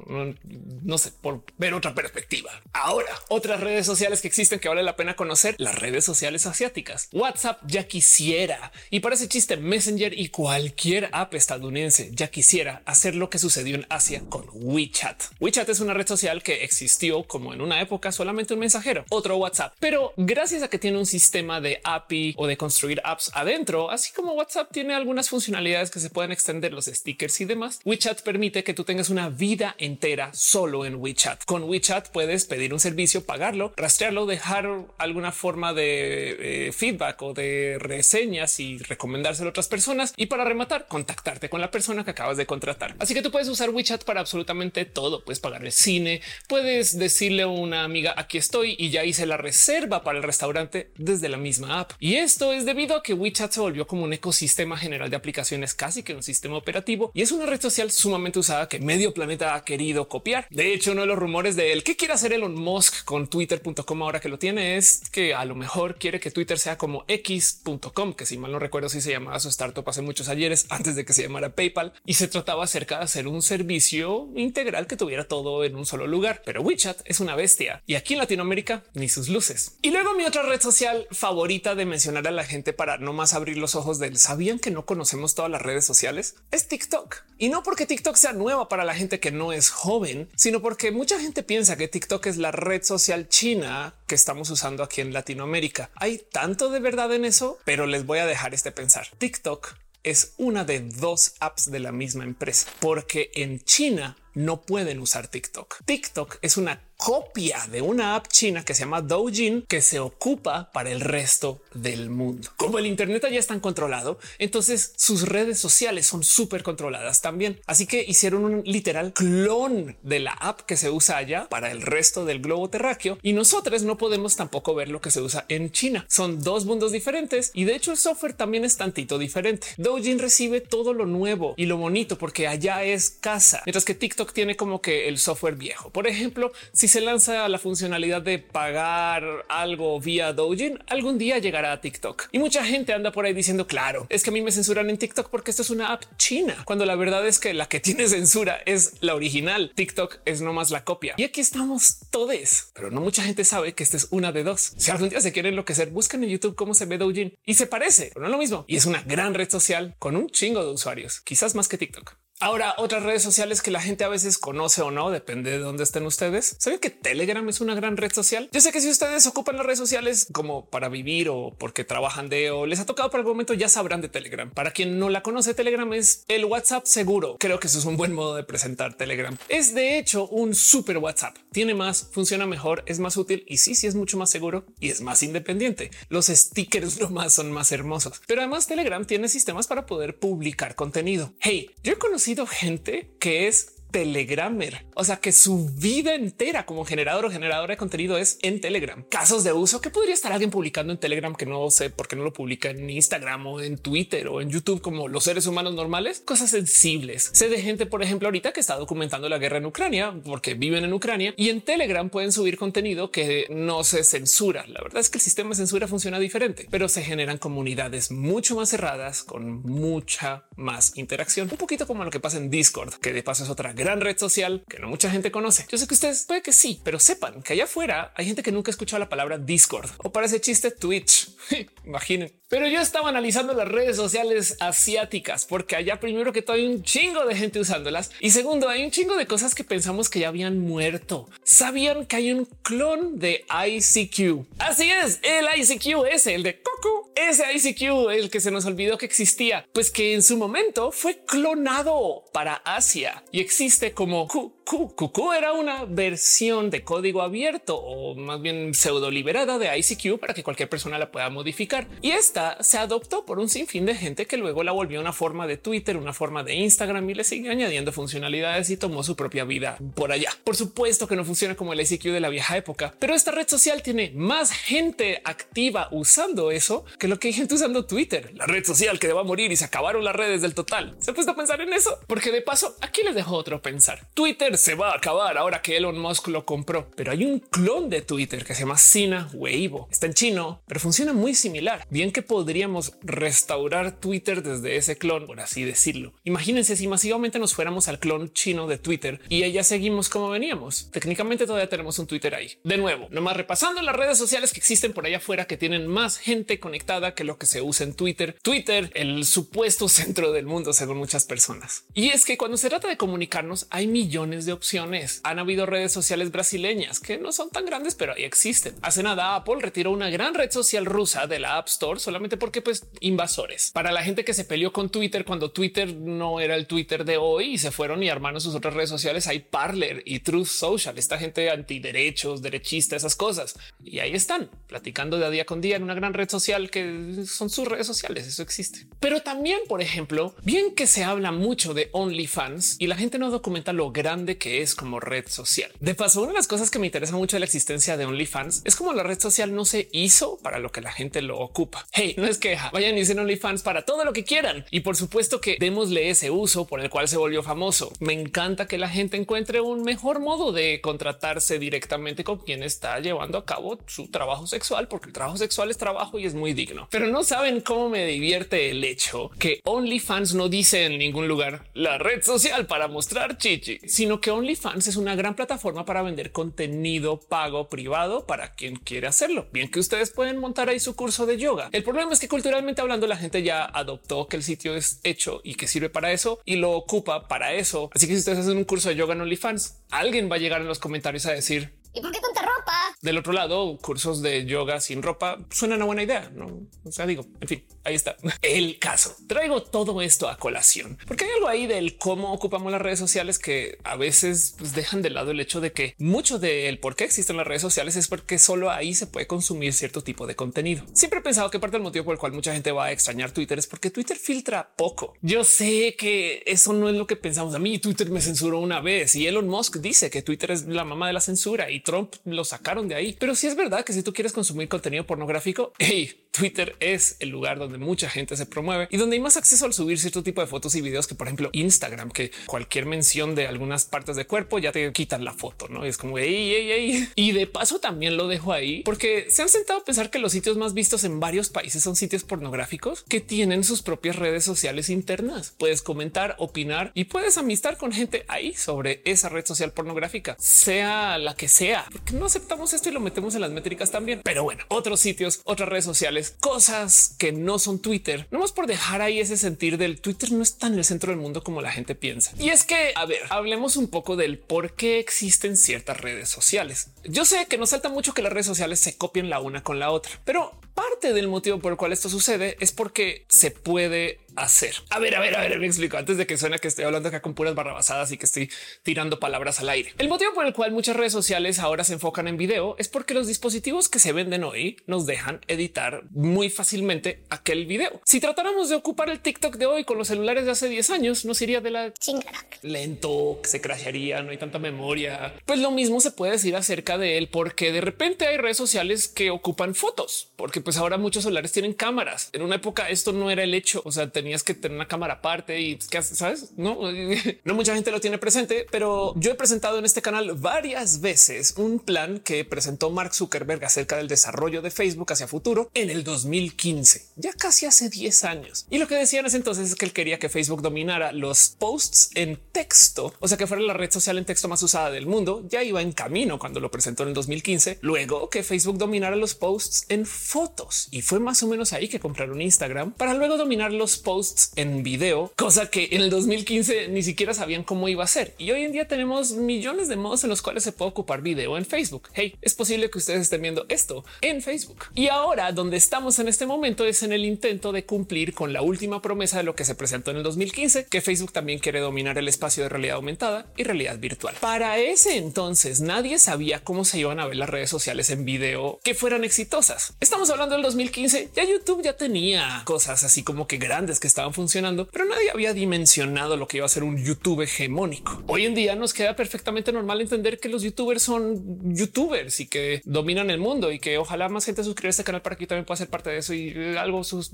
No, 0.07 0.35
no 0.83 0.99
sé, 0.99 1.13
por 1.21 1.45
ver 1.59 1.75
otra 1.75 1.95
perspectiva. 1.95 2.51
Ahora, 2.73 3.11
otras 3.29 3.61
redes 3.61 3.87
sociales 3.87 4.21
que 4.21 4.29
existen 4.29 4.61
que 4.61 4.69
vale 4.69 4.83
la 4.83 4.97
pena 4.97 5.17
conocer, 5.17 5.55
las 5.59 5.79
redes 5.79 6.05
sociales 6.05 6.47
asiáticas. 6.47 7.09
WhatsApp 7.13 7.61
ya 7.67 7.87
quisiera 7.87 8.73
y 8.91 9.01
parece 9.01 9.29
chiste 9.29 9.57
Messenger 9.57 10.19
y 10.19 10.29
cualquier 10.29 11.09
app 11.13 11.35
estadounidense 11.35 12.11
ya 12.13 12.29
quisiera 12.29 12.83
hacer 12.85 13.06
lo 13.15 13.31
que 13.31 13.39
sucedió 13.39 13.77
en 13.77 13.87
Asia 13.89 14.23
con 14.29 14.47
WeChat. 14.53 15.23
WeChat 15.41 15.69
es 15.69 15.81
una 15.81 15.95
red 15.95 16.07
social 16.07 16.43
que 16.43 16.65
existió 16.65 17.25
como 17.25 17.55
en 17.55 17.61
una 17.61 17.81
época 17.81 18.13
solamente 18.13 18.55
un 18.55 18.61
mensajero, 18.61 19.05
otro 19.11 19.37
WhatsApp, 19.37 19.75
pero 19.79 20.13
gracias 20.17 20.63
a 20.63 20.69
que 20.69 20.79
tiene 20.79 20.99
un 20.99 21.07
sistema 21.07 21.61
de 21.61 21.81
API 21.85 22.35
o 22.37 22.47
de 22.47 22.57
construir 22.57 23.01
apps 23.05 23.31
adentro, 23.35 23.91
así 23.91 24.13
como 24.13 24.33
WhatsApp 24.33 24.71
tiene 24.73 24.95
algunas 24.95 25.29
funcionalidades 25.29 25.91
que 25.91 26.01
se 26.01 26.11
pueden 26.11 26.33
extender 26.33 26.73
los 26.73 26.87
stickers 26.87 27.41
y 27.41 27.45
demás, 27.45 27.81
WeChat 27.85 28.23
permite 28.23 28.65
que 28.65 28.75
tú 28.75 28.85
tengas 28.85 29.11
una 29.11 29.29
vida 29.29 29.75
entera 29.79 30.31
solo 30.35 30.85
en 30.85 30.97
WeChat. 30.97 31.45
Con 31.45 31.65
WeChat 31.65 32.11
puedes 32.11 32.45
pedir 32.47 32.73
un 32.73 32.81
servicio, 32.81 33.25
pagarlo, 33.25 33.73
rastrearlo, 33.77 34.27
dejar 34.27 34.87
alguna 34.99 35.33
forma 35.33 35.73
de 35.73 36.67
eh, 36.69 36.73
feedback 36.73 37.21
o 37.23 37.35
de 37.35 37.79
reseñas 37.79 38.59
y 38.61 38.79
recomendárselo 38.79 39.49
a 39.49 39.51
otras 39.51 39.69
personas 39.69 40.15
y 40.17 40.27
para 40.27 40.45
rematar, 40.45 40.87
contactarte 40.89 41.49
con 41.49 41.61
la 41.61 41.71
persona 41.71 42.05
que 42.05 42.11
acabas 42.11 42.37
de 42.37 42.47
contratar. 42.47 42.96
Así 42.99 43.15
que 43.15 43.23
tú 43.23 43.31
puedes 43.31 43.49
usar 43.49 43.71
WeChat 43.71 44.05
para 44.05 44.21
absolutamente 44.21 44.85
todo. 44.85 45.25
Puedes 45.25 45.41
pagar 45.41 45.65
el 45.65 45.73
cine, 45.73 46.21
puedes 46.49 46.99
decirle 46.99 47.43
a 47.43 47.49
una 47.49 47.85
amiga 47.85 48.15
aquí 48.17 48.39
estoy 48.39 48.77
y 48.79 48.91
ya 48.91 49.05
hice 49.05 49.27
la 49.27 49.37
reserva 49.37 50.03
para 50.03 50.19
el 50.19 50.25
restaurante 50.25 50.91
desde 50.97 51.29
la 51.29 51.37
misma 51.37 51.81
app. 51.81 51.93
Y 52.01 52.17
esto 52.17 52.53
es 52.53 52.65
debido 52.65 52.97
a 52.97 53.03
que 53.03 53.15
WeChat 53.15 53.53
se 53.53 53.61
volvió 53.61 53.87
como 53.87 54.05
un 54.05 54.13
ecosistema 54.13 54.77
general 54.77 55.11
de 55.11 55.17
aplicaciones, 55.17 55.75
casi 55.75 56.03
que 56.03 56.15
un 56.15 56.23
sistema 56.23 56.57
operativo 56.57 57.11
y 57.15 57.23
es 57.23 57.33
una 57.33 57.47
red 57.47 57.61
social 57.61 57.91
sumamente 57.91 58.39
usada 58.39 58.69
que 58.69 58.79
medio 58.81 59.13
planeta 59.15 59.55
ha 59.55 59.65
querido 59.65 60.09
copiar. 60.09 60.47
De 60.51 60.73
hecho, 60.73 60.93
uno 60.93 61.03
de 61.03 61.07
los 61.07 61.19
rumores 61.19 61.57
de 61.57 61.73
él 61.73 61.83
que 61.83 61.97
quiere 61.97 62.15
hacer 62.15 62.33
Elon 62.33 62.55
Musk 62.55 63.05
con 63.05 63.29
twitter.com 63.29 64.03
ahora 64.03 64.21
que 64.21 64.29
lo 64.29 64.39
tiene 64.39 64.77
es 64.77 65.03
que 65.11 65.35
a 65.35 65.45
lo 65.45 65.55
mejor 65.55 65.97
quiere 65.97 66.21
que 66.21 66.31
Twitter 66.31 66.59
sea 66.59 66.79
como 66.79 67.05
x.com, 67.09 68.15
que 68.15 68.27
si 68.27 68.39
mal 68.39 68.53
no 68.53 68.59
recuerdo 68.59 68.89
si 68.89 69.01
se 69.01 69.11
llamaba 69.11 69.41
su 69.41 69.49
startup 69.49 69.89
hace 69.89 70.03
muchos 70.03 70.29
ayeres 70.29 70.67
antes 70.71 70.97
de 70.97 71.05
que 71.05 71.13
se 71.13 71.23
llamara 71.23 71.55
PayPal 71.55 71.93
y 72.05 72.15
se 72.15 72.29
trataba 72.29 72.65
acerca 72.77 72.99
de 72.99 73.05
hacer 73.05 73.27
un 73.27 73.41
servicio 73.41 74.29
integral 74.37 74.87
que 74.87 74.99
tuviera 74.99 75.25
todo 75.25 75.65
en 75.65 75.77
un 75.77 75.87
solo 75.87 76.07
lugar. 76.07 76.43
Pero 76.45 76.61
WeChat 76.61 77.01
es 77.07 77.21
una 77.21 77.35
bestia 77.35 77.83
y 77.87 77.95
aquí 77.95 78.13
en 78.13 78.19
Latinoamérica 78.19 78.85
ni 78.93 79.09
sus 79.09 79.31
luces. 79.31 79.79
Y 79.81 79.93
luego 79.93 80.13
mi 80.13 80.27
otra 80.27 80.43
red 80.43 80.61
social 80.61 81.07
favorita 81.11 81.75
de 81.75 81.87
mencionar 81.87 82.29
a 82.29 82.31
la 82.31 82.45
gente 82.45 82.75
para 82.75 82.99
no 82.99 83.15
más 83.15 83.33
abrir 83.33 83.57
los 83.57 83.77
ojos 83.77 83.99
del 83.99 84.19
sabían 84.19 84.59
que 84.59 84.71
no 84.71 84.85
conocemos 84.85 85.35
todas 85.35 85.51
las 85.51 85.63
redes 85.63 85.87
sociales 85.87 86.35
es 86.51 86.69
TikTok. 86.69 87.23
Y 87.39 87.49
no 87.49 87.63
porque 87.63 87.87
TikTok 87.87 88.17
sea 88.17 88.35
nueva 88.35 88.69
para 88.69 88.85
la 88.85 88.95
gente 88.95 89.21
que 89.21 89.33
no 89.33 89.55
es 89.55 89.71
joven, 89.71 90.29
sino 90.37 90.61
porque 90.61 90.91
mucha 90.91 91.19
gente 91.19 91.43
piensa 91.43 91.79
que 91.79 91.89
TikTok 91.89 92.27
es 92.27 92.37
la 92.37 92.53
red 92.53 92.83
social 92.83 93.31
china 93.31 93.95
que 94.07 94.15
estamos 94.15 94.51
usando 94.51 94.83
aquí 94.83 95.01
en 95.01 95.15
Latinoamérica. 95.15 95.89
Hay 95.95 96.19
tanto 96.31 96.69
de 96.69 96.81
verdad 96.81 97.15
en 97.15 97.25
eso, 97.25 97.59
pero 97.65 97.87
les 97.87 98.05
voy 98.05 98.19
a 98.19 98.27
dejar 98.27 98.53
este 98.53 98.71
pensar. 98.71 99.09
TikTok 99.17 99.75
es 100.07 100.35
una 100.37 100.65
de 100.65 100.81
dos 100.81 101.35
apps 101.41 101.69
de 101.69 101.81
la 101.81 101.91
misma 101.91 102.23
empresa, 102.23 102.71
porque 102.79 103.33
en 103.35 103.59
China 103.61 104.17
no 104.35 104.63
pueden 104.63 105.01
usar 105.01 105.27
TikTok. 105.27 105.83
TikTok 105.85 106.39
es 106.43 106.57
una 106.57 106.86
copia 106.97 107.67
de 107.71 107.83
una 107.83 108.17
app 108.17 108.29
china 108.29 108.65
que 108.65 108.75
se 108.75 108.81
llama 108.81 109.03
Douyin 109.03 109.65
que 109.69 109.83
se 109.83 110.01
ocupa 110.01 110.71
para 110.73 110.91
el 110.91 111.01
resto 111.01 111.63
del 111.75 112.11
mundo. 112.11 112.51
Como 112.57 112.79
el 112.79 112.87
Internet 112.87 113.27
ya 113.31 113.39
están 113.39 113.61
controlado, 113.61 114.19
entonces 114.39 114.93
sus 114.97 115.29
redes 115.29 115.59
sociales 115.59 116.07
son 116.07 116.23
súper 116.23 116.63
controladas 116.63 117.21
también. 117.21 117.61
Así 117.67 117.87
que 117.87 118.05
hicieron 118.07 118.45
un 118.45 118.63
literal 118.65 119.13
clon 119.13 119.97
de 120.03 120.21
la 120.21 120.33
app 120.33 120.61
que 120.63 120.77
se 120.77 120.91
usa 120.91 121.17
allá 121.17 121.49
para 121.49 121.71
el 121.71 121.83
resto 121.83 122.25
del 122.25 122.41
globo 122.41 122.69
terráqueo 122.71 123.19
y 123.23 123.33
nosotros 123.33 123.83
no 123.83 123.99
podemos 123.99 124.37
tampoco 124.37 124.75
ver 124.75 124.89
lo 124.89 125.01
que 125.01 125.11
se 125.11 125.21
usa 125.21 125.45
en 125.49 125.73
China. 125.73 126.07
Son 126.09 126.43
dos 126.43 126.65
mundos 126.65 126.93
diferentes 126.93 127.51
y 127.55 127.65
de 127.65 127.75
hecho 127.75 127.93
el 127.93 127.99
software 127.99 128.35
también 128.35 128.65
es 128.65 128.77
tantito 128.77 129.19
diferente. 129.19 129.69
Douyin 129.77 130.19
recibe 130.19 130.61
todo 130.61 130.93
lo 130.93 131.07
nuevo 131.07 131.55
y 131.57 131.67
lo 131.67 131.77
bonito 131.77 132.19
porque 132.19 132.49
allá 132.49 132.85
es 132.85 133.11
casa, 133.11 133.63
mientras 133.67 133.85
que 133.85 133.95
TikTok 133.95 134.33
tiene 134.33 134.57
como 134.57 134.81
que 134.81 135.09
el 135.09 135.19
software 135.19 135.57
viejo. 135.57 135.91
Por 135.91 136.07
ejemplo, 136.07 136.53
si 136.73 136.86
se 136.89 137.01
lanza 137.01 137.49
la 137.49 137.59
funcionalidad 137.59 138.23
de 138.23 138.39
pagar 138.39 139.45
algo 139.49 140.01
vía 140.01 140.33
Douyin, 140.33 140.79
algún 140.87 141.19
día 141.19 141.39
llegará 141.39 141.73
a 141.73 141.81
TikTok. 141.81 142.29
Y 142.33 142.39
mucha 142.39 142.65
gente 142.65 142.93
anda 142.93 143.13
por 143.13 143.25
ahí 143.25 143.33
diciendo, 143.33 143.67
claro, 143.67 144.07
es 144.09 144.23
que 144.23 144.31
a 144.31 144.33
mí 144.33 144.43
me 144.43 144.53
censuran 144.53 144.91
en 144.91 144.99
TikTok 144.99 145.31
porque 145.31 145.51
esto 145.51 145.63
es 145.63 145.71
una 145.71 145.93
app 145.93 146.05
china, 146.17 146.63
cuando 146.65 146.85
la 146.85 146.97
verdad 146.97 147.27
es 147.27 147.39
que 147.39 147.55
la 147.55 147.69
que 147.69 147.81
tiene 147.81 148.09
censura 148.09 148.61
es 148.67 148.95
la 149.01 149.15
original. 149.15 149.73
TikTok 149.75 150.19
es 150.25 150.41
nomás 150.41 150.71
la 150.71 150.85
copia. 150.85 151.15
Y 151.17 151.25
aquí 151.25 151.41
estamos 151.41 151.99
todos, 152.11 152.71
pero 152.75 152.91
no 152.91 153.01
mucha 153.01 153.23
gente 153.23 153.45
sabe 153.45 153.75
que 153.75 153.83
esta 153.83 153.97
es 153.97 154.09
una 154.11 154.33
de 154.33 154.45
dos. 154.45 154.73
Si 154.77 154.91
algún 154.91 155.09
día 155.09 155.21
se 155.21 155.33
quieren 155.33 155.53
enloquecer, 155.53 155.91
buscan 155.91 156.25
en 156.25 156.31
YouTube 156.31 156.55
cómo 156.55 156.75
se 156.75 156.87
ve 156.87 156.99
Douyin 156.99 157.37
y 157.45 157.55
se 157.55 157.67
parece, 157.67 158.11
pero 158.15 158.21
no 158.21 158.27
es 158.27 158.33
lo 158.33 158.39
mismo. 158.39 158.65
Y 158.69 158.77
es 158.77 158.87
una 158.87 159.03
gran 159.03 159.35
red 159.35 159.51
social 159.51 159.95
con 159.99 160.17
un 160.17 160.29
chingo 160.29 160.65
de 160.65 160.73
usuarios, 160.73 161.21
quizás 161.21 161.55
más 161.55 161.69
que 161.69 161.79
TikTok. 161.79 162.17
Ahora, 162.39 162.75
otras 162.77 163.03
redes 163.03 163.23
sociales 163.23 163.63
que 163.63 163.71
la 163.71 163.81
gente 163.81 164.05
a 164.05 164.09
veces 164.09 164.37
conoce 164.37 164.83
o 164.83 164.91
no, 164.91 165.11
depende 165.11 165.51
de 165.53 165.59
dónde 165.59 165.85
estén 165.85 166.05
ustedes. 166.05 166.55
Saben 166.59 166.79
que 166.79 166.91
Telegram 166.91 167.49
es 167.49 167.63
una 167.63 167.75
gran 167.75 167.97
red 167.97 168.13
social. 168.13 168.51
Yo 168.53 168.61
sé 168.61 168.73
que 168.73 168.83
si 168.83 168.91
ustedes 168.91 169.27
ocupan 169.27 169.57
las 169.57 169.65
redes 169.65 169.79
sociales 169.79 170.29
como 170.31 170.67
para 170.67 170.91
vivir 170.91 171.31
o 171.31 171.57
porque 171.59 171.83
trabajan 171.83 172.29
de 172.29 172.51
o 172.51 172.67
les 172.67 172.79
ha 172.79 172.85
tocado 172.85 173.09
por 173.09 173.21
algún 173.21 173.33
momento, 173.33 173.55
ya 173.55 173.71
sabrán 173.71 174.03
de 174.03 174.11
Telegram. 174.11 174.51
Para 174.51 174.73
quien 174.73 174.99
no 174.99 175.09
la 175.09 175.23
conoce, 175.23 175.55
Telegram 175.55 175.91
es 175.95 176.25
el 176.29 176.45
WhatsApp 176.45 176.85
seguro. 176.85 177.39
Creo 177.41 177.59
que 177.59 177.69
eso 177.69 177.79
es 177.79 177.87
un 177.87 177.97
buen 177.97 178.13
modo 178.13 178.37
de 178.37 178.45
presentar 178.45 178.99
Telegram. 178.99 179.35
Es 179.49 179.75
de 179.75 179.99
hecho 179.99 180.29
un 180.29 180.55
super 180.55 180.99
WhatsApp. 180.99 181.39
Tiene 181.53 181.73
más, 181.73 182.11
funciona 182.13 182.45
mejor, 182.45 182.85
es 182.85 182.99
más 182.99 183.17
útil 183.17 183.45
y 183.49 183.57
sí, 183.57 183.75
sí 183.75 183.87
es 183.87 183.95
mucho 183.95 184.19
más 184.19 184.29
seguro 184.29 184.67
y 184.79 184.91
es 184.91 185.01
más 185.01 185.23
independiente. 185.23 185.91
Los 186.11 186.27
stickers 186.27 187.01
nomás 187.01 187.33
son 187.33 187.51
más 187.51 187.73
hermosos, 187.73 188.21
pero 188.27 188.43
además 188.43 188.67
Telegram 188.67 189.07
tiene 189.07 189.31
sistemas 189.31 189.67
para 189.67 189.87
poder 189.87 190.19
publicar 190.19 190.75
contenido. 190.75 191.33
Hey, 191.41 191.71
yo 191.83 191.95
he 191.95 191.97
conocido 191.97 192.26
gente 192.47 193.15
que 193.19 193.47
es 193.47 193.76
Telegrammer, 193.97 194.85
o 194.95 195.05
sea 195.05 195.17
que 195.17 195.33
su 195.33 195.71
vida 195.71 196.15
entera 196.15 196.67
como 196.67 196.85
generador 196.85 197.25
o 197.25 197.31
generadora 197.31 197.73
de 197.73 197.79
contenido 197.79 198.19
es 198.19 198.39
en 198.43 198.61
Telegram. 198.61 199.03
Casos 199.09 199.43
de 199.43 199.55
uso 199.55 199.81
que 199.81 199.89
podría 199.89 200.13
estar 200.13 200.33
alguien 200.33 200.51
publicando 200.51 200.93
en 200.93 201.01
Telegram 201.01 201.35
que 201.35 201.47
no 201.47 201.71
sé 201.71 201.89
por 201.89 202.07
qué 202.07 202.15
no 202.15 202.23
lo 202.23 202.35
publica 202.35 202.69
en 202.69 202.91
Instagram 202.91 203.47
o 203.47 203.63
en 203.63 203.79
Twitter 203.79 204.29
o 204.29 204.43
en 204.43 204.51
YouTube 204.51 204.83
como 204.83 205.09
los 205.09 205.25
seres 205.25 205.47
humanos 205.47 205.75
normales, 205.75 206.21
cosas 206.21 206.51
sensibles. 206.51 207.31
Sé 207.33 207.49
de 207.49 207.63
gente, 207.63 207.87
por 207.87 208.03
ejemplo, 208.03 208.29
ahorita 208.29 208.53
que 208.53 208.61
está 208.61 208.77
documentando 208.77 209.31
la 209.31 209.39
guerra 209.39 209.57
en 209.57 209.65
Ucrania 209.65 210.15
porque 210.27 210.53
viven 210.53 210.85
en 210.85 210.93
Ucrania 210.93 211.33
y 211.35 211.49
en 211.49 211.63
Telegram 211.63 212.11
pueden 212.11 212.33
subir 212.33 212.59
contenido 212.59 213.11
que 213.11 213.47
no 213.49 213.83
se 213.83 214.05
censura. 214.05 214.67
La 214.67 214.83
verdad 214.83 215.01
es 215.01 215.09
que 215.09 215.17
el 215.17 215.23
sistema 215.23 215.49
de 215.49 215.57
censura 215.57 215.89
funciona 215.89 216.19
diferente, 216.19 216.67
pero 216.71 216.91
se 216.91 217.03
generan 217.03 217.39
comunidades 217.39 218.11
mucho 218.11 218.57
más 218.57 218.69
cerradas 218.69 219.23
con 219.23 219.63
mucha 219.63 220.45
más 220.55 220.99
interacción, 220.99 221.49
un 221.51 221.57
poquito 221.57 221.87
como 221.87 222.05
lo 222.05 222.11
que 222.11 222.21
pasa 222.21 222.37
en 222.37 222.51
Discord, 222.51 222.93
que 222.97 223.15
de 223.15 223.23
paso 223.23 223.45
es 223.45 223.49
otra 223.49 223.73
gran 223.73 223.86
gran 223.87 224.01
red 224.01 224.19
social 224.19 224.65
que 224.69 224.81
no 224.81 224.89
mucha 224.89 225.09
gente 225.09 225.31
conoce. 225.31 225.65
Yo 225.71 225.79
sé 225.79 225.87
que 225.87 225.95
ustedes 225.95 226.25
puede 226.27 226.43
que 226.43 226.53
sí, 226.53 226.81
pero 226.83 226.99
sepan 226.99 227.41
que 227.43 227.53
allá 227.53 227.65
afuera 227.65 228.13
hay 228.17 228.27
gente 228.27 228.43
que 228.43 228.51
nunca 228.51 228.71
ha 228.71 228.73
escuchado 228.73 228.99
la 228.99 229.09
palabra 229.09 229.39
Discord 229.39 229.89
o 229.99 230.11
para 230.11 230.27
ese 230.27 230.41
chiste 230.41 230.73
Twitch. 230.73 231.29
Imaginen. 231.85 232.33
Pero 232.49 232.69
yo 232.69 232.81
estaba 232.81 233.09
analizando 233.09 233.55
las 233.55 233.67
redes 233.67 233.97
sociales 233.97 234.57
asiáticas 234.61 235.47
porque 235.47 235.75
allá 235.75 235.99
primero 235.99 236.33
que 236.33 236.43
todo 236.43 236.57
hay 236.57 236.67
un 236.67 236.85
chingo 236.85 237.25
de 237.27 237.35
gente 237.35 237.59
usándolas 237.59 238.13
y 238.21 238.31
segundo 238.31 238.69
hay 238.69 238.85
un 238.85 238.93
chingo 238.93 239.17
de 239.17 239.27
cosas 239.27 239.55
que 239.55 239.65
pensamos 239.65 240.09
que 240.09 240.21
ya 240.21 240.29
habían 240.29 240.61
muerto. 240.61 241.29
Sabían 241.43 242.07
que 242.07 242.17
hay 242.17 242.33
un 242.33 242.45
clon 242.63 243.19
de 243.19 243.45
ICQ. 243.49 244.47
Así 244.59 244.89
es, 244.89 245.19
el 245.23 245.47
ICQ 245.61 246.07
es 246.13 246.29
el 246.29 246.45
de 246.45 246.63
Coco. 246.63 247.11
Ese 247.17 247.53
ICQ, 247.53 248.11
el 248.11 248.31
que 248.31 248.41
se 248.41 248.53
nos 248.53 248.65
olvidó 248.65 248.97
que 248.97 249.07
existía, 249.07 249.67
pues 249.73 249.91
que 249.91 250.15
en 250.15 250.23
su 250.23 250.37
momento 250.37 250.93
fue 250.93 251.25
clonado 251.25 252.25
para 252.33 252.55
Asia 252.65 253.25
y 253.33 253.41
existe 253.41 253.93
como 253.93 254.29
QQ. 254.67 255.33
era 255.37 255.53
una 255.53 255.85
versión 255.85 256.71
de 256.71 256.83
código 256.83 257.23
abierto 257.23 257.77
o 257.77 258.17
más 258.17 258.43
bien 258.43 258.75
pseudo 258.75 259.13
liberada 259.13 259.59
de 259.59 259.79
ICQ 259.79 260.19
para 260.19 260.35
que 260.35 260.43
cualquier 260.43 260.69
persona 260.69 260.99
la 260.99 261.13
pueda 261.13 261.31
modificar. 261.31 261.87
Y 262.03 262.11
esta 262.11 262.61
se 262.65 262.77
adoptó 262.77 263.25
por 263.25 263.39
un 263.39 263.49
sinfín 263.49 263.87
de 263.87 263.95
gente 263.95 264.27
que 264.27 264.37
luego 264.37 264.65
la 264.65 264.73
volvió 264.73 265.01
una 265.01 265.13
forma 265.13 265.47
de 265.47 265.57
Twitter, 265.57 265.97
una 265.97 266.13
forma 266.13 266.43
de 266.43 266.57
Instagram 266.57 267.09
y 267.09 267.15
le 267.15 267.23
sigue 267.23 267.49
añadiendo 267.49 267.93
funcionalidades 267.93 268.69
y 268.71 268.77
tomó 268.77 269.05
su 269.05 269.15
propia 269.15 269.45
vida 269.45 269.79
por 269.95 270.11
allá. 270.11 270.31
Por 270.43 270.57
supuesto 270.57 271.07
que 271.07 271.15
no 271.15 271.25
funciona 271.25 271.55
como 271.55 271.73
el 271.73 271.81
ICQ 271.81 272.07
de 272.07 272.21
la 272.21 272.29
vieja 272.29 272.57
época, 272.57 272.93
pero 272.99 273.15
esta 273.15 273.31
red 273.31 273.49
social 273.49 273.83
tiene 273.83 274.11
más 274.17 274.51
gente 274.51 275.21
activa 275.23 275.89
usando 275.93 276.51
eso 276.51 276.85
que 276.99 277.07
lo 277.07 277.21
que 277.21 277.29
hay 277.29 277.35
gente 277.35 277.55
usando 277.55 277.87
Twitter, 277.87 278.33
la 278.35 278.47
red 278.47 278.65
social 278.65 278.99
que 278.99 279.13
va 279.13 279.21
a 279.21 279.25
morir 279.25 279.53
y 279.53 279.57
se 279.57 279.65
acabaron 279.65 280.03
las 280.03 280.17
redes 280.17 280.43
del 280.43 280.55
total. 280.55 280.97
Se 280.99 281.13
ha 281.13 281.15
puesto 281.15 281.33
a 281.33 281.37
pensar 281.37 281.61
en 281.61 281.73
eso 281.73 282.01
porque 282.09 282.33
de 282.33 282.43
paso 282.43 282.77
aquí 282.81 283.03
les 283.05 283.15
dejo 283.15 283.37
otro 283.37 283.63
pensar. 283.63 284.09
Twitter 284.13 284.56
se 284.57 284.75
va 284.75 284.91
a 284.91 284.97
acabar 284.97 285.39
ahora 285.39 285.63
que 285.63 285.77
Elon 285.77 285.99
Musk 285.99 286.29
lo 286.29 286.45
compró, 286.45 286.89
pero 286.97 287.13
hay 287.13 287.25
un 287.25 287.41
clon 287.41 287.91
de 287.91 288.03
Twitter 288.03 288.45
que 288.45 288.55
se 288.55 288.61
llama 288.61 288.79
Sina 288.79 289.29
Weibo. 289.35 289.89
Está 289.91 290.07
en 290.07 290.15
chino, 290.15 290.63
pero 290.67 290.81
funciona 290.81 291.13
muy 291.13 291.35
similar. 291.35 291.87
Bien 291.91 292.13
que 292.13 292.23
podríamos 292.23 292.95
restaurar 293.03 293.93
Twitter 294.01 294.43
desde 294.43 294.77
ese 294.77 294.97
clon, 294.97 295.27
por 295.27 295.41
así 295.41 295.65
decirlo. 295.65 296.15
Imagínense 296.25 296.77
si 296.77 296.89
masivamente 296.89 297.39
nos 297.39 297.55
fuéramos 297.55 297.89
al 297.89 297.99
clon 297.99 298.33
chino 298.33 298.67
de 298.67 298.79
Twitter 298.79 299.21
y 299.29 299.51
ya 299.51 299.63
seguimos 299.63 300.09
como 300.09 300.31
veníamos. 300.31 300.91
Técnicamente 300.91 301.47
todavía 301.47 301.69
tenemos 301.69 301.99
un 301.99 302.07
Twitter 302.07 302.35
ahí. 302.35 302.53
De 302.65 302.77
nuevo, 302.77 303.09
nomás 303.11 303.37
repasando 303.37 303.83
las 303.83 303.97
redes 303.97 304.19
sociales 304.19 304.53
que 304.53 304.61
existen 304.61 304.93
por 304.93 305.07
allá 305.07 305.19
afuera 305.19 305.47
que 305.47 305.57
tienen 305.57 305.87
más 305.87 306.19
gente 306.19 306.59
conectada 306.59 307.15
que 307.15 307.25
lo 307.25 307.39
que 307.39 307.47
se 307.47 307.63
usa 307.63 307.87
en 307.87 307.95
Twitter. 307.95 308.37
Twitter, 308.43 308.91
el 308.95 309.25
supuesto 309.25 309.89
centro 309.89 310.33
del 310.33 310.47
mundo 310.47 310.73
según 310.73 310.99
muchas 310.99 311.25
personas. 311.25 311.85
Y 311.95 312.09
es 312.09 312.25
que 312.25 312.37
cuando 312.37 312.57
se 312.57 312.69
trata 312.69 312.89
de 312.89 312.97
comunicarnos 312.97 313.67
hay 313.71 313.87
millones 313.87 314.46
de 314.47 314.53
opciones. 314.53 315.21
Han 315.25 315.39
habido 315.39 315.67
redes 315.67 315.93
sociales 315.93 316.31
brasileñas 316.31 317.01
que 317.01 317.19
no 317.19 317.33
son 317.33 317.51
tan 317.51 317.67
grandes, 317.67 317.95
pero 317.95 318.15
ahí 318.15 318.25
existen. 318.25 318.75
Hace 318.83 319.03
nada 319.03 319.35
Apple 319.35 319.57
retiró 319.61 319.91
una 319.91 320.09
gran 320.09 320.35
red 320.35 320.51
social 320.51 320.87
rusa 320.87 321.27
de 321.27 321.39
la 321.39 321.59
App 321.59 321.69
Store 321.69 322.01
solamente 322.01 322.37
porque 322.37 322.63
pues 322.63 322.87
invasores. 323.01 323.71
Para 323.73 323.93
la 323.93 324.03
gente 324.03 324.25
que 324.25 324.35
se 324.35 324.45
peleó 324.45 324.73
con 324.73 324.89
Twitter 324.89 325.25
cuando 325.25 325.51
Twitter 325.51 325.95
no 325.95 326.41
era 326.41 326.55
el 326.55 326.67
Twitter 326.67 327.05
de 327.05 327.19
hoy 327.19 327.55
y 327.55 327.59
se 327.59 327.71
fueron 327.71 328.03
y 328.03 328.09
armaron 328.09 328.41
sus 328.41 328.55
otras 328.55 328.75
redes 328.75 328.89
sociales, 328.89 329.27
hay 329.27 329.41
Parler 329.41 330.03
y 330.07 330.21
Truth 330.21 330.47
Social, 330.47 330.97
esta 330.97 331.19
gente 331.19 331.51
antiderechos, 331.51 332.43
derechista, 332.43 332.97
esas 332.97 333.17
cosas. 333.17 333.59
Y 333.85 333.99
ahí 333.99 334.15
están 334.15 334.51
platicando 334.67 335.19
de 335.19 335.27
día 335.31 335.47
con 335.47 335.61
día 335.61 335.77
en 335.77 335.83
una 335.83 335.95
gran 335.95 336.15
red 336.15 336.29
social 336.29 336.71
que 336.71 337.25
son 337.27 337.51
sus 337.51 337.67
redes 337.67 337.87
sociales. 337.87 338.27
Eso 338.27 338.43
existe. 338.43 338.87
Pero 339.01 339.21
también, 339.21 339.61
por 339.69 339.81
ejemplo, 339.81 340.35
bien 340.43 340.75
que 340.75 340.87
se 340.87 341.05
habla 341.05 341.33
mucho 341.33 341.75
de 341.75 341.89
OnlyFans 341.93 342.77
y 342.79 342.87
la 342.87 342.97
gente 342.97 343.19
no 343.19 343.31
documenta 343.31 343.73
lo 343.73 343.91
grande 343.93 344.36
que 344.39 344.63
es 344.63 344.75
como 344.75 345.01
red 345.01 345.27
social. 345.29 345.71
De 345.81 345.95
paso, 345.95 346.23
una 346.23 346.33
de 346.33 346.39
las 346.39 346.49
cosas 346.49 346.71
que 346.71 346.79
me 346.79 346.87
interesa 346.87 347.15
mucho 347.15 347.37
de 347.37 347.41
la 347.41 347.47
existencia 347.47 347.97
de 347.97 348.07
OnlyFans 348.07 348.63
es 348.65 348.77
como 348.77 348.93
la 348.93 349.03
red 349.03 349.19
social 349.19 349.55
no 349.55 349.65
se 349.65 349.89
hizo 349.93 350.39
para 350.39 350.59
lo 350.59 350.71
que 350.71 350.81
la 350.81 350.93
gente 350.93 351.23
lo 351.23 351.39
ocupa. 351.39 351.87
Hey, 351.93 352.15
no 352.17 352.27
es 352.27 352.39
queja, 352.39 352.71
vayan 352.73 352.97
y 352.97 353.03
usen 353.03 353.19
OnlyFans 353.19 353.63
para 353.63 353.83
todo 353.83 354.05
lo 354.05 354.13
que 354.13 354.25
quieran. 354.25 354.65
Y 354.71 354.81
por 354.81 354.97
supuesto 354.97 355.41
que 355.41 355.57
démosle 355.59 356.11
ese 356.11 356.31
uso 356.31 356.67
por 356.67 356.81
el 356.81 356.91
cual 356.91 357.09
se 357.09 357.17
volvió 357.17 357.43
famoso. 357.43 357.93
Me 358.01 358.13
encanta 358.13 358.67
que 358.67 358.79
la 358.79 358.89
gente 358.89 359.17
encuentre 359.17 359.61
un 359.61 359.83
mejor 359.83 360.21
modo 360.21 360.53
de 360.53 360.81
contratarse 360.81 361.59
directamente 361.59 362.25
con 362.25 362.39
quien 362.39 362.63
está 362.63 362.99
llevando 363.01 363.39
a 363.39 363.45
cabo 363.45 363.79
su 363.87 364.09
trabajo 364.09 364.47
sexual, 364.47 364.89
porque 364.89 365.09
el 365.09 365.13
trabajo 365.13 365.37
sexual 365.37 365.71
es 365.71 365.79
trabajo 365.79 366.19
y 366.19 366.27
es 366.27 366.35
muy 366.35 366.53
digno. 366.53 366.89
Pero 366.91 367.07
no 367.07 367.25
saben 367.25 367.61
cómo 367.61 367.89
me 367.89 368.07
divierte 368.07 368.71
el 368.71 368.85
hecho 368.85 369.31
que 369.39 369.61
OnlyFans 369.65 370.35
no 370.35 370.49
dice 370.49 370.85
en 370.85 370.99
ningún 370.99 371.29
lugar 371.29 371.67
la 371.75 371.99
red 371.99 372.23
social 372.23 372.67
para 372.67 372.89
mostrar 372.89 373.39
chichi, 373.39 373.79
sino 373.87 374.21
que 374.27 374.33
OnlyFans 374.33 374.89
es 374.89 374.97
una 374.97 375.15
gran 375.15 375.37
plataforma 375.37 375.85
para 375.85 376.03
vender 376.03 376.33
contenido 376.33 377.21
pago 377.21 377.69
privado 377.69 378.27
para 378.27 378.55
quien 378.55 378.75
quiere 378.75 379.07
hacerlo. 379.07 379.47
Bien 379.53 379.71
que 379.71 379.79
ustedes 379.79 380.11
pueden 380.11 380.39
montar 380.39 380.69
ahí 380.69 380.81
su 380.81 380.97
curso 380.97 381.27
de 381.27 381.39
yoga. 381.39 381.69
El 381.71 381.85
problema 381.85 382.13
es 382.13 382.19
que 382.19 382.27
culturalmente 382.27 382.81
hablando 382.81 383.07
la 383.07 383.17
gente 383.17 383.45
ya 383.45 383.65
adoptó 383.65 384.27
que 384.27 384.37
el 384.37 384.43
sitio 384.43 384.75
es 384.75 384.99
hecho 385.05 385.41
y 385.45 385.55
que 385.55 385.69
sirve 385.69 385.91
para 385.91 386.11
eso 386.11 386.41
y 386.45 386.57
lo 386.57 386.73
ocupa 386.73 387.29
para 387.29 387.55
eso. 387.55 387.89
Así 387.95 388.09
que 388.09 388.15
si 388.15 388.19
ustedes 388.19 388.39
hacen 388.39 388.57
un 388.57 388.65
curso 388.65 388.89
de 388.89 388.97
yoga 388.97 389.15
en 389.15 389.21
OnlyFans, 389.21 389.85
alguien 389.93 390.29
va 390.29 390.35
a 390.35 390.41
llegar 390.41 390.61
en 390.61 390.67
los 390.67 390.81
comentarios 390.81 391.25
a 391.27 391.31
decir 391.31 391.76
¿Y 391.97 392.01
por 392.03 392.13
qué 392.13 392.21
tanta 392.21 392.43
ropa? 392.43 392.95
Del 393.01 393.17
otro 393.17 393.33
lado, 393.33 393.79
cursos 393.79 394.21
de 394.21 394.45
yoga 394.45 394.81
sin 394.81 395.03
ropa 395.03 395.39
suena 395.51 395.77
una 395.77 395.87
buena 395.87 396.03
idea. 396.03 396.31
No, 396.35 396.69
o 396.85 396.93
sea, 396.93 397.07
digo, 397.07 397.25
en 397.41 397.49
fin, 397.49 397.65
ahí 397.85 397.95
está 397.95 398.17
el 398.43 398.79
caso. 398.79 399.17
Traigo 399.27 399.63
todo 399.63 400.03
esto 400.03 400.29
a 400.29 400.37
colación 400.37 400.99
porque 401.07 401.25
hay 401.25 401.31
algo 401.31 401.49
ahí 401.49 401.67
del 401.67 401.97
cómo 401.97 402.35
ocupamos 402.35 402.71
las 402.71 402.83
redes 402.83 402.99
sociales 402.99 403.39
que 403.39 403.79
a 403.83 403.97
veces 403.97 404.57
pues, 404.59 404.75
dejan 404.75 405.01
de 405.01 405.09
lado 405.09 405.31
el 405.31 405.41
hecho 405.41 405.63
de 405.63 405.73
que 405.73 405.95
mucho 405.99 406.39
del 406.39 406.79
por 406.81 406.97
qué 406.97 407.05
existen 407.05 407.39
las 407.39 407.47
redes 407.47 407.63
sociales 407.63 407.97
es 407.97 408.09
porque 408.09 408.39
solo 408.39 408.71
ahí 408.71 408.95
se 408.95 409.07
puede 409.07 409.27
consumir 409.27 409.73
cierto 409.73 410.03
tipo 410.03 410.27
de 410.27 410.37
contenido. 410.37 410.85
Siempre 410.93 411.21
he 411.21 411.23
pensado 411.23 411.51
que 411.51 411.59
parte 411.59 411.77
del 411.77 411.83
motivo 411.83 412.05
por 412.05 412.15
el 412.15 412.19
cual 412.19 412.33
mucha 412.33 412.53
gente 412.53 412.73
va 412.73 412.87
a 412.87 412.93
extrañar 412.93 413.31
Twitter 413.31 413.59
es 413.59 413.67
porque 413.67 413.91
Twitter 413.91 414.19
filtra 414.19 414.75
poco. 414.77 415.15
Yo 415.23 415.45
sé 415.45 415.97
que 415.97 416.43
eso 416.45 416.75
no 416.75 416.91
es 416.91 416.97
lo 416.97 417.07
que 417.07 417.17
pensamos. 417.17 417.55
A 417.55 417.59
mí 417.59 417.79
Twitter 417.79 418.11
me 418.11 418.21
censuró 418.21 418.59
una 418.59 418.81
vez 418.81 419.15
y 419.15 419.27
Elon 419.27 419.49
Musk 419.49 419.77
dice 419.77 420.11
que 420.11 420.21
Twitter 420.21 420.51
es 420.51 420.67
la 420.67 420.85
mamá 420.85 421.07
de 421.07 421.15
la 421.15 421.21
censura 421.21 421.71
y 421.71 421.81
Trump 421.87 422.17
lo 422.25 422.45
sacaron 422.45 422.89
de 422.89 422.97
ahí. 422.97 423.17
Pero 423.19 423.35
si 423.35 423.47
es 423.47 423.55
verdad 423.55 423.85
que 423.85 423.93
si 423.93 424.03
tú 424.03 424.13
quieres 424.13 424.33
consumir 424.33 424.69
contenido 424.69 425.07
pornográfico, 425.07 425.73
hey, 425.79 426.26
Twitter 426.37 426.77
es 426.81 427.17
el 427.21 427.31
lugar 427.31 427.59
donde 427.59 427.79
mucha 427.79 428.11
gente 428.11 428.37
se 428.37 428.47
promueve 428.47 428.89
y 428.91 428.99
donde 428.99 429.17
hay 429.17 429.23
más 429.23 429.37
acceso 429.37 429.65
al 429.65 429.73
subir 429.73 429.99
cierto 429.99 430.23
tipo 430.23 430.41
de 430.41 430.47
fotos 430.47 430.75
y 430.75 430.83
videos 430.83 431.07
que, 431.07 431.15
por 431.15 431.27
ejemplo, 431.27 431.49
Instagram, 431.53 432.11
que 432.11 432.31
cualquier 432.47 432.85
mención 432.87 433.35
de 433.35 433.47
algunas 433.47 433.87
partes 433.87 434.17
de 434.17 434.27
cuerpo 434.27 434.59
ya 434.59 434.73
te 434.73 434.93
quitan 434.93 435.25
la 435.25 435.33
foto, 435.33 435.69
no 435.69 435.85
es 435.85 435.97
como 435.97 436.19
hey, 436.19 436.53
hey, 436.55 436.69
hey. 436.71 437.09
Y 437.15 437.33
de 437.33 437.47
paso 437.47 437.79
también 437.79 438.17
lo 438.17 438.29
dejo 438.29 438.53
ahí 438.53 438.83
porque 438.83 439.27
se 439.31 439.43
han 439.43 439.49
sentado 439.49 439.81
a 439.81 439.85
pensar 439.85 440.11
que 440.11 440.19
los 440.19 440.33
sitios 440.33 440.57
más 440.57 440.75
vistos 440.75 441.05
en 441.05 441.21
varios 441.21 441.49
países 441.49 441.83
son 441.83 441.97
sitios 441.97 442.25
pornográficos 442.25 443.05
que 443.09 443.21
tienen 443.21 443.65
sus 443.65 443.83
propias 443.83 444.17
redes 444.17 444.45
sociales 444.45 444.91
internas. 444.91 445.55
Puedes 445.59 445.83
comentar, 445.83 446.37
opinar 446.39 446.93
y 446.95 447.05
puedes 447.05 447.39
amistar 447.39 447.79
con 447.79 447.93
gente 447.93 448.25
ahí 448.29 448.55
sobre 448.55 449.01
esa 449.05 449.29
red 449.29 449.47
social 449.47 449.73
pornográfica, 449.73 450.37
sea 450.39 451.19
la 451.19 451.35
que 451.35 451.49
sea 451.49 451.87
porque 451.91 452.13
no 452.15 452.27
aceptamos 452.27 452.73
esto 452.73 452.89
y 452.89 452.93
lo 452.93 453.01
metemos 453.01 453.35
en 453.35 453.41
las 453.41 453.51
métricas 453.51 453.91
también. 453.91 454.21
Pero 454.23 454.43
bueno, 454.43 454.65
otros 454.69 455.01
sitios, 455.01 455.41
otras 455.45 455.69
redes 455.69 455.85
sociales, 455.85 456.26
cosas 456.31 457.15
que 457.19 457.33
no 457.33 457.59
son 457.59 457.79
Twitter, 457.79 458.27
no 458.31 458.39
más 458.39 458.53
por 458.53 458.67
dejar 458.67 459.03
ahí 459.03 459.21
ese 459.21 459.37
sentir 459.37 459.79
del 459.79 460.01
Twitter 460.01 460.33
no 460.33 460.43
está 460.43 460.67
en 460.67 460.75
el 460.75 460.85
centro 460.85 461.11
del 461.11 461.21
mundo 461.21 461.43
como 461.43 461.61
la 461.61 461.71
gente 461.71 461.95
piensa. 461.95 462.33
Y 462.39 462.51
es 462.51 462.65
que, 462.65 462.93
a 462.95 463.07
ver, 463.07 463.21
hablemos 463.31 463.77
un 463.77 463.89
poco 463.89 464.17
del 464.17 464.39
por 464.39 464.75
qué 464.75 464.99
existen 464.99 465.57
ciertas 465.57 466.01
redes 466.01 466.29
sociales. 466.29 466.89
Yo 467.05 467.25
sé 467.25 467.47
que 467.47 467.59
nos 467.59 467.71
salta 467.71 467.89
mucho 467.89 468.15
que 468.15 468.23
las 468.23 468.33
redes 468.33 468.47
sociales 468.47 468.81
se 468.81 468.97
copien 468.97 469.31
la 469.31 469.41
una 469.41 469.63
con 469.63 469.79
la 469.79 469.91
otra, 469.91 470.13
pero 470.25 470.59
parte 470.75 471.13
del 471.13 471.29
motivo 471.29 471.59
por 471.59 471.73
el 471.73 471.79
cual 471.79 471.93
esto 471.93 472.09
sucede 472.09 472.57
es 472.61 472.73
porque 472.73 473.25
se 473.29 473.51
puede 473.51 474.21
hacer. 474.37 474.75
A 474.91 474.99
ver, 474.99 475.17
a 475.17 475.21
ver, 475.21 475.37
a 475.37 475.41
ver, 475.41 475.59
me 475.59 475.67
explico 475.67 475.97
antes 475.97 476.17
de 476.17 476.27
que 476.27 476.37
suene 476.37 476.59
que 476.59 476.69
estoy 476.69 476.85
hablando 476.85 477.09
acá 477.09 477.23
con 477.23 477.35
puras 477.35 477.55
barrabasadas 477.55 478.13
y 478.13 478.19
que 478.19 478.27
estoy 478.27 478.51
tirando 478.83 479.19
palabras 479.19 479.61
al 479.61 479.69
aire. 479.69 479.93
El 479.99 480.09
motivo 480.09 480.33
por 480.35 480.47
el 480.47 480.53
cual 480.53 480.73
muchas 480.73 480.97
redes 480.97 481.13
sociales 481.13 481.59
ahora 481.59 481.85
se 481.85 481.95
enfocan 481.95 482.29
en 482.29 482.37
video 482.37 482.77
es 482.79 482.89
porque 482.89 483.15
los 483.15 483.27
dispositivos 483.27 483.89
que 483.89 483.99
se 483.99 484.13
venden 484.13 484.45
hoy 484.45 484.77
nos 484.87 485.07
dejan 485.07 485.41
editar 485.49 486.05
muy 486.11 486.51
fácilmente 486.51 487.23
aquel 487.31 487.67
video. 487.67 488.01
Si 488.05 488.21
tratáramos 488.21 488.69
de 488.69 488.77
ocupar 488.77 489.11
el 489.11 489.21
TikTok 489.21 489.57
de 489.57 489.67
hoy 489.67 489.85
con 489.85 489.99
los 489.99 490.09
celulares 490.09 490.45
de 490.45 490.51
hace 490.51 490.69
10 490.69 490.91
años, 490.91 491.25
nos 491.25 491.41
iría 491.43 491.61
de 491.61 491.71
la 491.71 491.93
chingada. 491.95 492.39
Lento, 492.63 493.41
se 493.45 493.61
crasharía, 493.61 494.23
no 494.23 494.31
hay 494.31 494.39
tanta 494.39 494.59
memoria. 494.59 495.35
Pues 495.45 495.59
lo 495.59 495.71
mismo 495.71 496.01
se 496.01 496.11
puede 496.11 496.33
decir 496.33 496.57
acerca 496.57 496.99
de 496.99 497.19
él, 497.19 497.29
porque 497.29 497.73
de 497.73 497.81
repente 497.81 498.27
hay 498.27 498.37
redes 498.37 498.57
sociales 498.57 499.09
que 499.09 499.31
ocupan 499.31 499.75
fotos, 499.75 500.31
porque 500.37 500.61
pues 500.61 500.77
ahora 500.77 500.99
muchos 500.99 501.25
celulares 501.25 501.53
tienen 501.53 501.73
cámaras. 501.73 502.31
En 502.33 502.43
una 502.43 502.57
época 502.57 502.89
esto 502.89 503.13
no 503.13 503.31
era 503.31 503.43
el 503.43 503.55
hecho, 503.55 503.83
o 503.85 503.93
sea, 503.93 504.11
tenías 504.27 504.43
que 504.43 504.55
tener 504.55 504.75
una 504.75 504.89
cámara 504.89 505.15
aparte 505.15 505.61
y 505.61 505.77
que 505.77 506.03
sabes, 506.03 506.51
no, 506.57 506.79
no 507.45 507.55
mucha 507.55 507.75
gente 507.77 507.93
lo 507.93 508.01
tiene 508.01 508.19
presente, 508.19 508.67
pero 508.73 509.15
yo 509.17 509.31
he 509.31 509.35
presentado 509.37 509.79
en 509.79 509.85
este 509.85 510.03
canal 510.03 510.33
varias 510.35 511.01
veces 511.01 511.55
un 511.57 511.79
plan 511.79 512.19
que 512.19 512.45
presentó 512.45 512.91
Mark 512.91 513.15
Zuckerberg 513.15 513.65
acerca 513.65 513.99
del 513.99 514.09
desarrollo 514.09 514.63
de 514.63 514.73
Facebook 514.73 515.13
hacia 515.13 515.29
futuro 515.29 515.71
en 515.75 515.91
el 515.91 516.03
2015, 516.03 517.07
ya 517.15 517.33
casi 517.35 517.67
hace 517.67 517.89
10 517.89 518.25
años. 518.25 518.67
Y 518.69 518.79
lo 518.79 518.89
que 518.89 518.97
decían 518.97 519.27
es 519.27 519.35
entonces 519.35 519.71
es 519.71 519.77
que 519.77 519.85
él 519.85 519.93
quería 519.93 520.19
que 520.19 520.29
Facebook 520.29 520.61
dominara 520.61 521.13
los 521.13 521.51
posts 521.51 522.11
en 522.17 522.41
texto, 522.51 523.15
o 523.21 523.29
sea 523.29 523.39
que 523.39 523.47
fuera 523.47 523.63
la 523.63 523.75
red 523.75 523.93
social 523.93 524.19
en 524.19 524.25
texto 524.25 524.49
más 524.49 524.61
usada 524.65 524.91
del 524.91 525.07
mundo. 525.07 525.47
Ya 525.49 525.63
iba 525.63 525.83
en 525.83 525.93
camino 525.93 526.41
cuando 526.41 526.59
lo 526.59 526.73
presentó 526.73 527.05
en 527.05 527.11
el 527.11 527.15
2015. 527.15 527.79
Luego 527.81 528.29
que 528.29 528.43
Facebook 528.43 528.79
dominara 528.79 529.15
los 529.15 529.37
posts 529.37 529.87
en 529.89 530.05
fotos 530.05 530.89
y 530.91 531.03
fue 531.03 531.21
más 531.21 531.45
o 531.45 531.47
menos 531.47 531.73
ahí 531.73 531.87
que 531.87 532.01
compraron 532.01 532.43
Instagram 532.43 532.93
para 532.93 533.15
luego 533.15 533.37
dominar 533.37 533.73
los 533.73 533.99
posts 533.99 534.16
en 534.57 534.83
video, 534.83 535.33
cosa 535.37 535.69
que 535.71 535.89
en 535.93 536.01
el 536.01 536.11
2015 536.11 536.89
ni 536.89 537.03
siquiera 537.03 537.35
sabían 537.35 537.65
cómo 537.65 537.89
iba 537.89 538.05
a 538.05 538.07
ser. 538.07 538.35
Y 538.39 538.51
hoy 538.51 538.63
en 538.63 538.73
día 538.73 538.89
tenemos 538.89 539.33
millones 539.33 539.89
de 539.89 539.97
modos 539.97 540.25
en 540.25 540.31
los 540.31 540.41
cuales 540.41 540.65
se 540.65 540.73
puede 540.73 540.91
ocupar 540.91 541.21
video 541.21 541.59
en 541.59 541.67
Facebook. 541.67 542.09
Hey, 542.15 542.35
es 542.41 542.55
posible 542.55 542.89
que 542.89 542.99
ustedes 542.99 543.21
estén 543.21 543.43
viendo 543.43 543.67
esto 543.69 544.05
en 544.23 544.41
Facebook. 544.41 544.87
Y 544.95 545.09
ahora 545.09 545.53
donde 545.53 545.77
estamos 545.77 546.19
en 546.19 546.29
este 546.29 546.47
momento 546.47 546.87
es 546.87 547.03
en 547.03 547.13
el 547.13 547.25
intento 547.25 547.73
de 547.73 547.85
cumplir 547.85 548.33
con 548.33 548.53
la 548.53 548.63
última 548.63 549.03
promesa 549.03 549.39
de 549.39 549.43
lo 549.43 549.55
que 549.55 549.65
se 549.65 549.75
presentó 549.75 550.11
en 550.11 550.19
el 550.19 550.23
2015, 550.23 550.87
que 550.87 551.01
Facebook 551.03 551.33
también 551.33 551.59
quiere 551.59 551.81
dominar 551.81 552.17
el 552.17 552.29
espacio 552.29 552.63
de 552.63 552.71
realidad 552.71 552.97
aumentada 552.97 553.47
y 553.57 553.65
realidad 553.65 553.99
virtual. 553.99 554.35
Para 554.41 554.79
ese 554.79 555.17
entonces 555.17 555.81
nadie 555.81 556.19
sabía 556.19 556.65
cómo 556.65 556.85
se 556.85 556.99
iban 556.99 557.21
a 557.21 557.27
ver 557.27 557.37
las 557.37 557.51
redes 557.51 557.69
sociales 557.69 558.09
en 558.11 558.25
video 558.25 558.81
que 558.83 558.95
fueran 558.95 559.25
exitosas. 559.25 559.95
Estamos 560.01 560.31
hablando 560.31 560.55
del 560.55 560.63
2015, 560.63 561.31
ya 561.35 561.45
YouTube 561.45 561.83
ya 561.83 561.97
tenía 561.97 562.63
cosas 562.65 563.03
así 563.05 563.23
como 563.23 563.47
que 563.47 563.59
grandes 563.59 564.01
que 564.01 564.06
estaban 564.07 564.33
funcionando, 564.33 564.87
pero 564.87 565.05
nadie 565.05 565.31
había 565.31 565.53
dimensionado 565.53 566.37
lo 566.37 566.47
que 566.47 566.59
iba 566.59 566.67
a 566.67 566.69
ser 566.69 566.85
un 566.85 567.03
YouTube 567.03 567.43
hegemónico. 567.43 568.23
Hoy 568.27 568.47
en 568.47 568.55
día 568.55 568.75
nos 568.77 568.95
queda 568.95 569.17
perfectamente 569.17 569.73
normal 569.73 570.01
entender 570.01 570.39
que 570.39 570.49
los 570.49 570.63
youtubers 570.63 571.03
son 571.03 571.75
youtubers 571.75 572.41
y 572.41 572.47
que 572.47 572.81
dominan 572.85 573.31
el 573.31 573.39
mundo 573.39 573.73
y 573.73 573.79
que 573.79 573.99
ojalá 573.99 574.29
más 574.29 574.45
gente 574.45 574.65
suscriba 574.65 574.89
a 574.89 574.91
este 574.91 575.05
canal 575.05 575.23
para 575.23 575.37
que 575.37 575.47
también 575.47 575.65
pueda 575.65 575.77
ser 575.77 575.89
parte 575.89 576.11
de 576.11 576.19
eso 576.19 576.35
y 576.35 576.77
algo 576.77 577.05
sus 577.05 577.31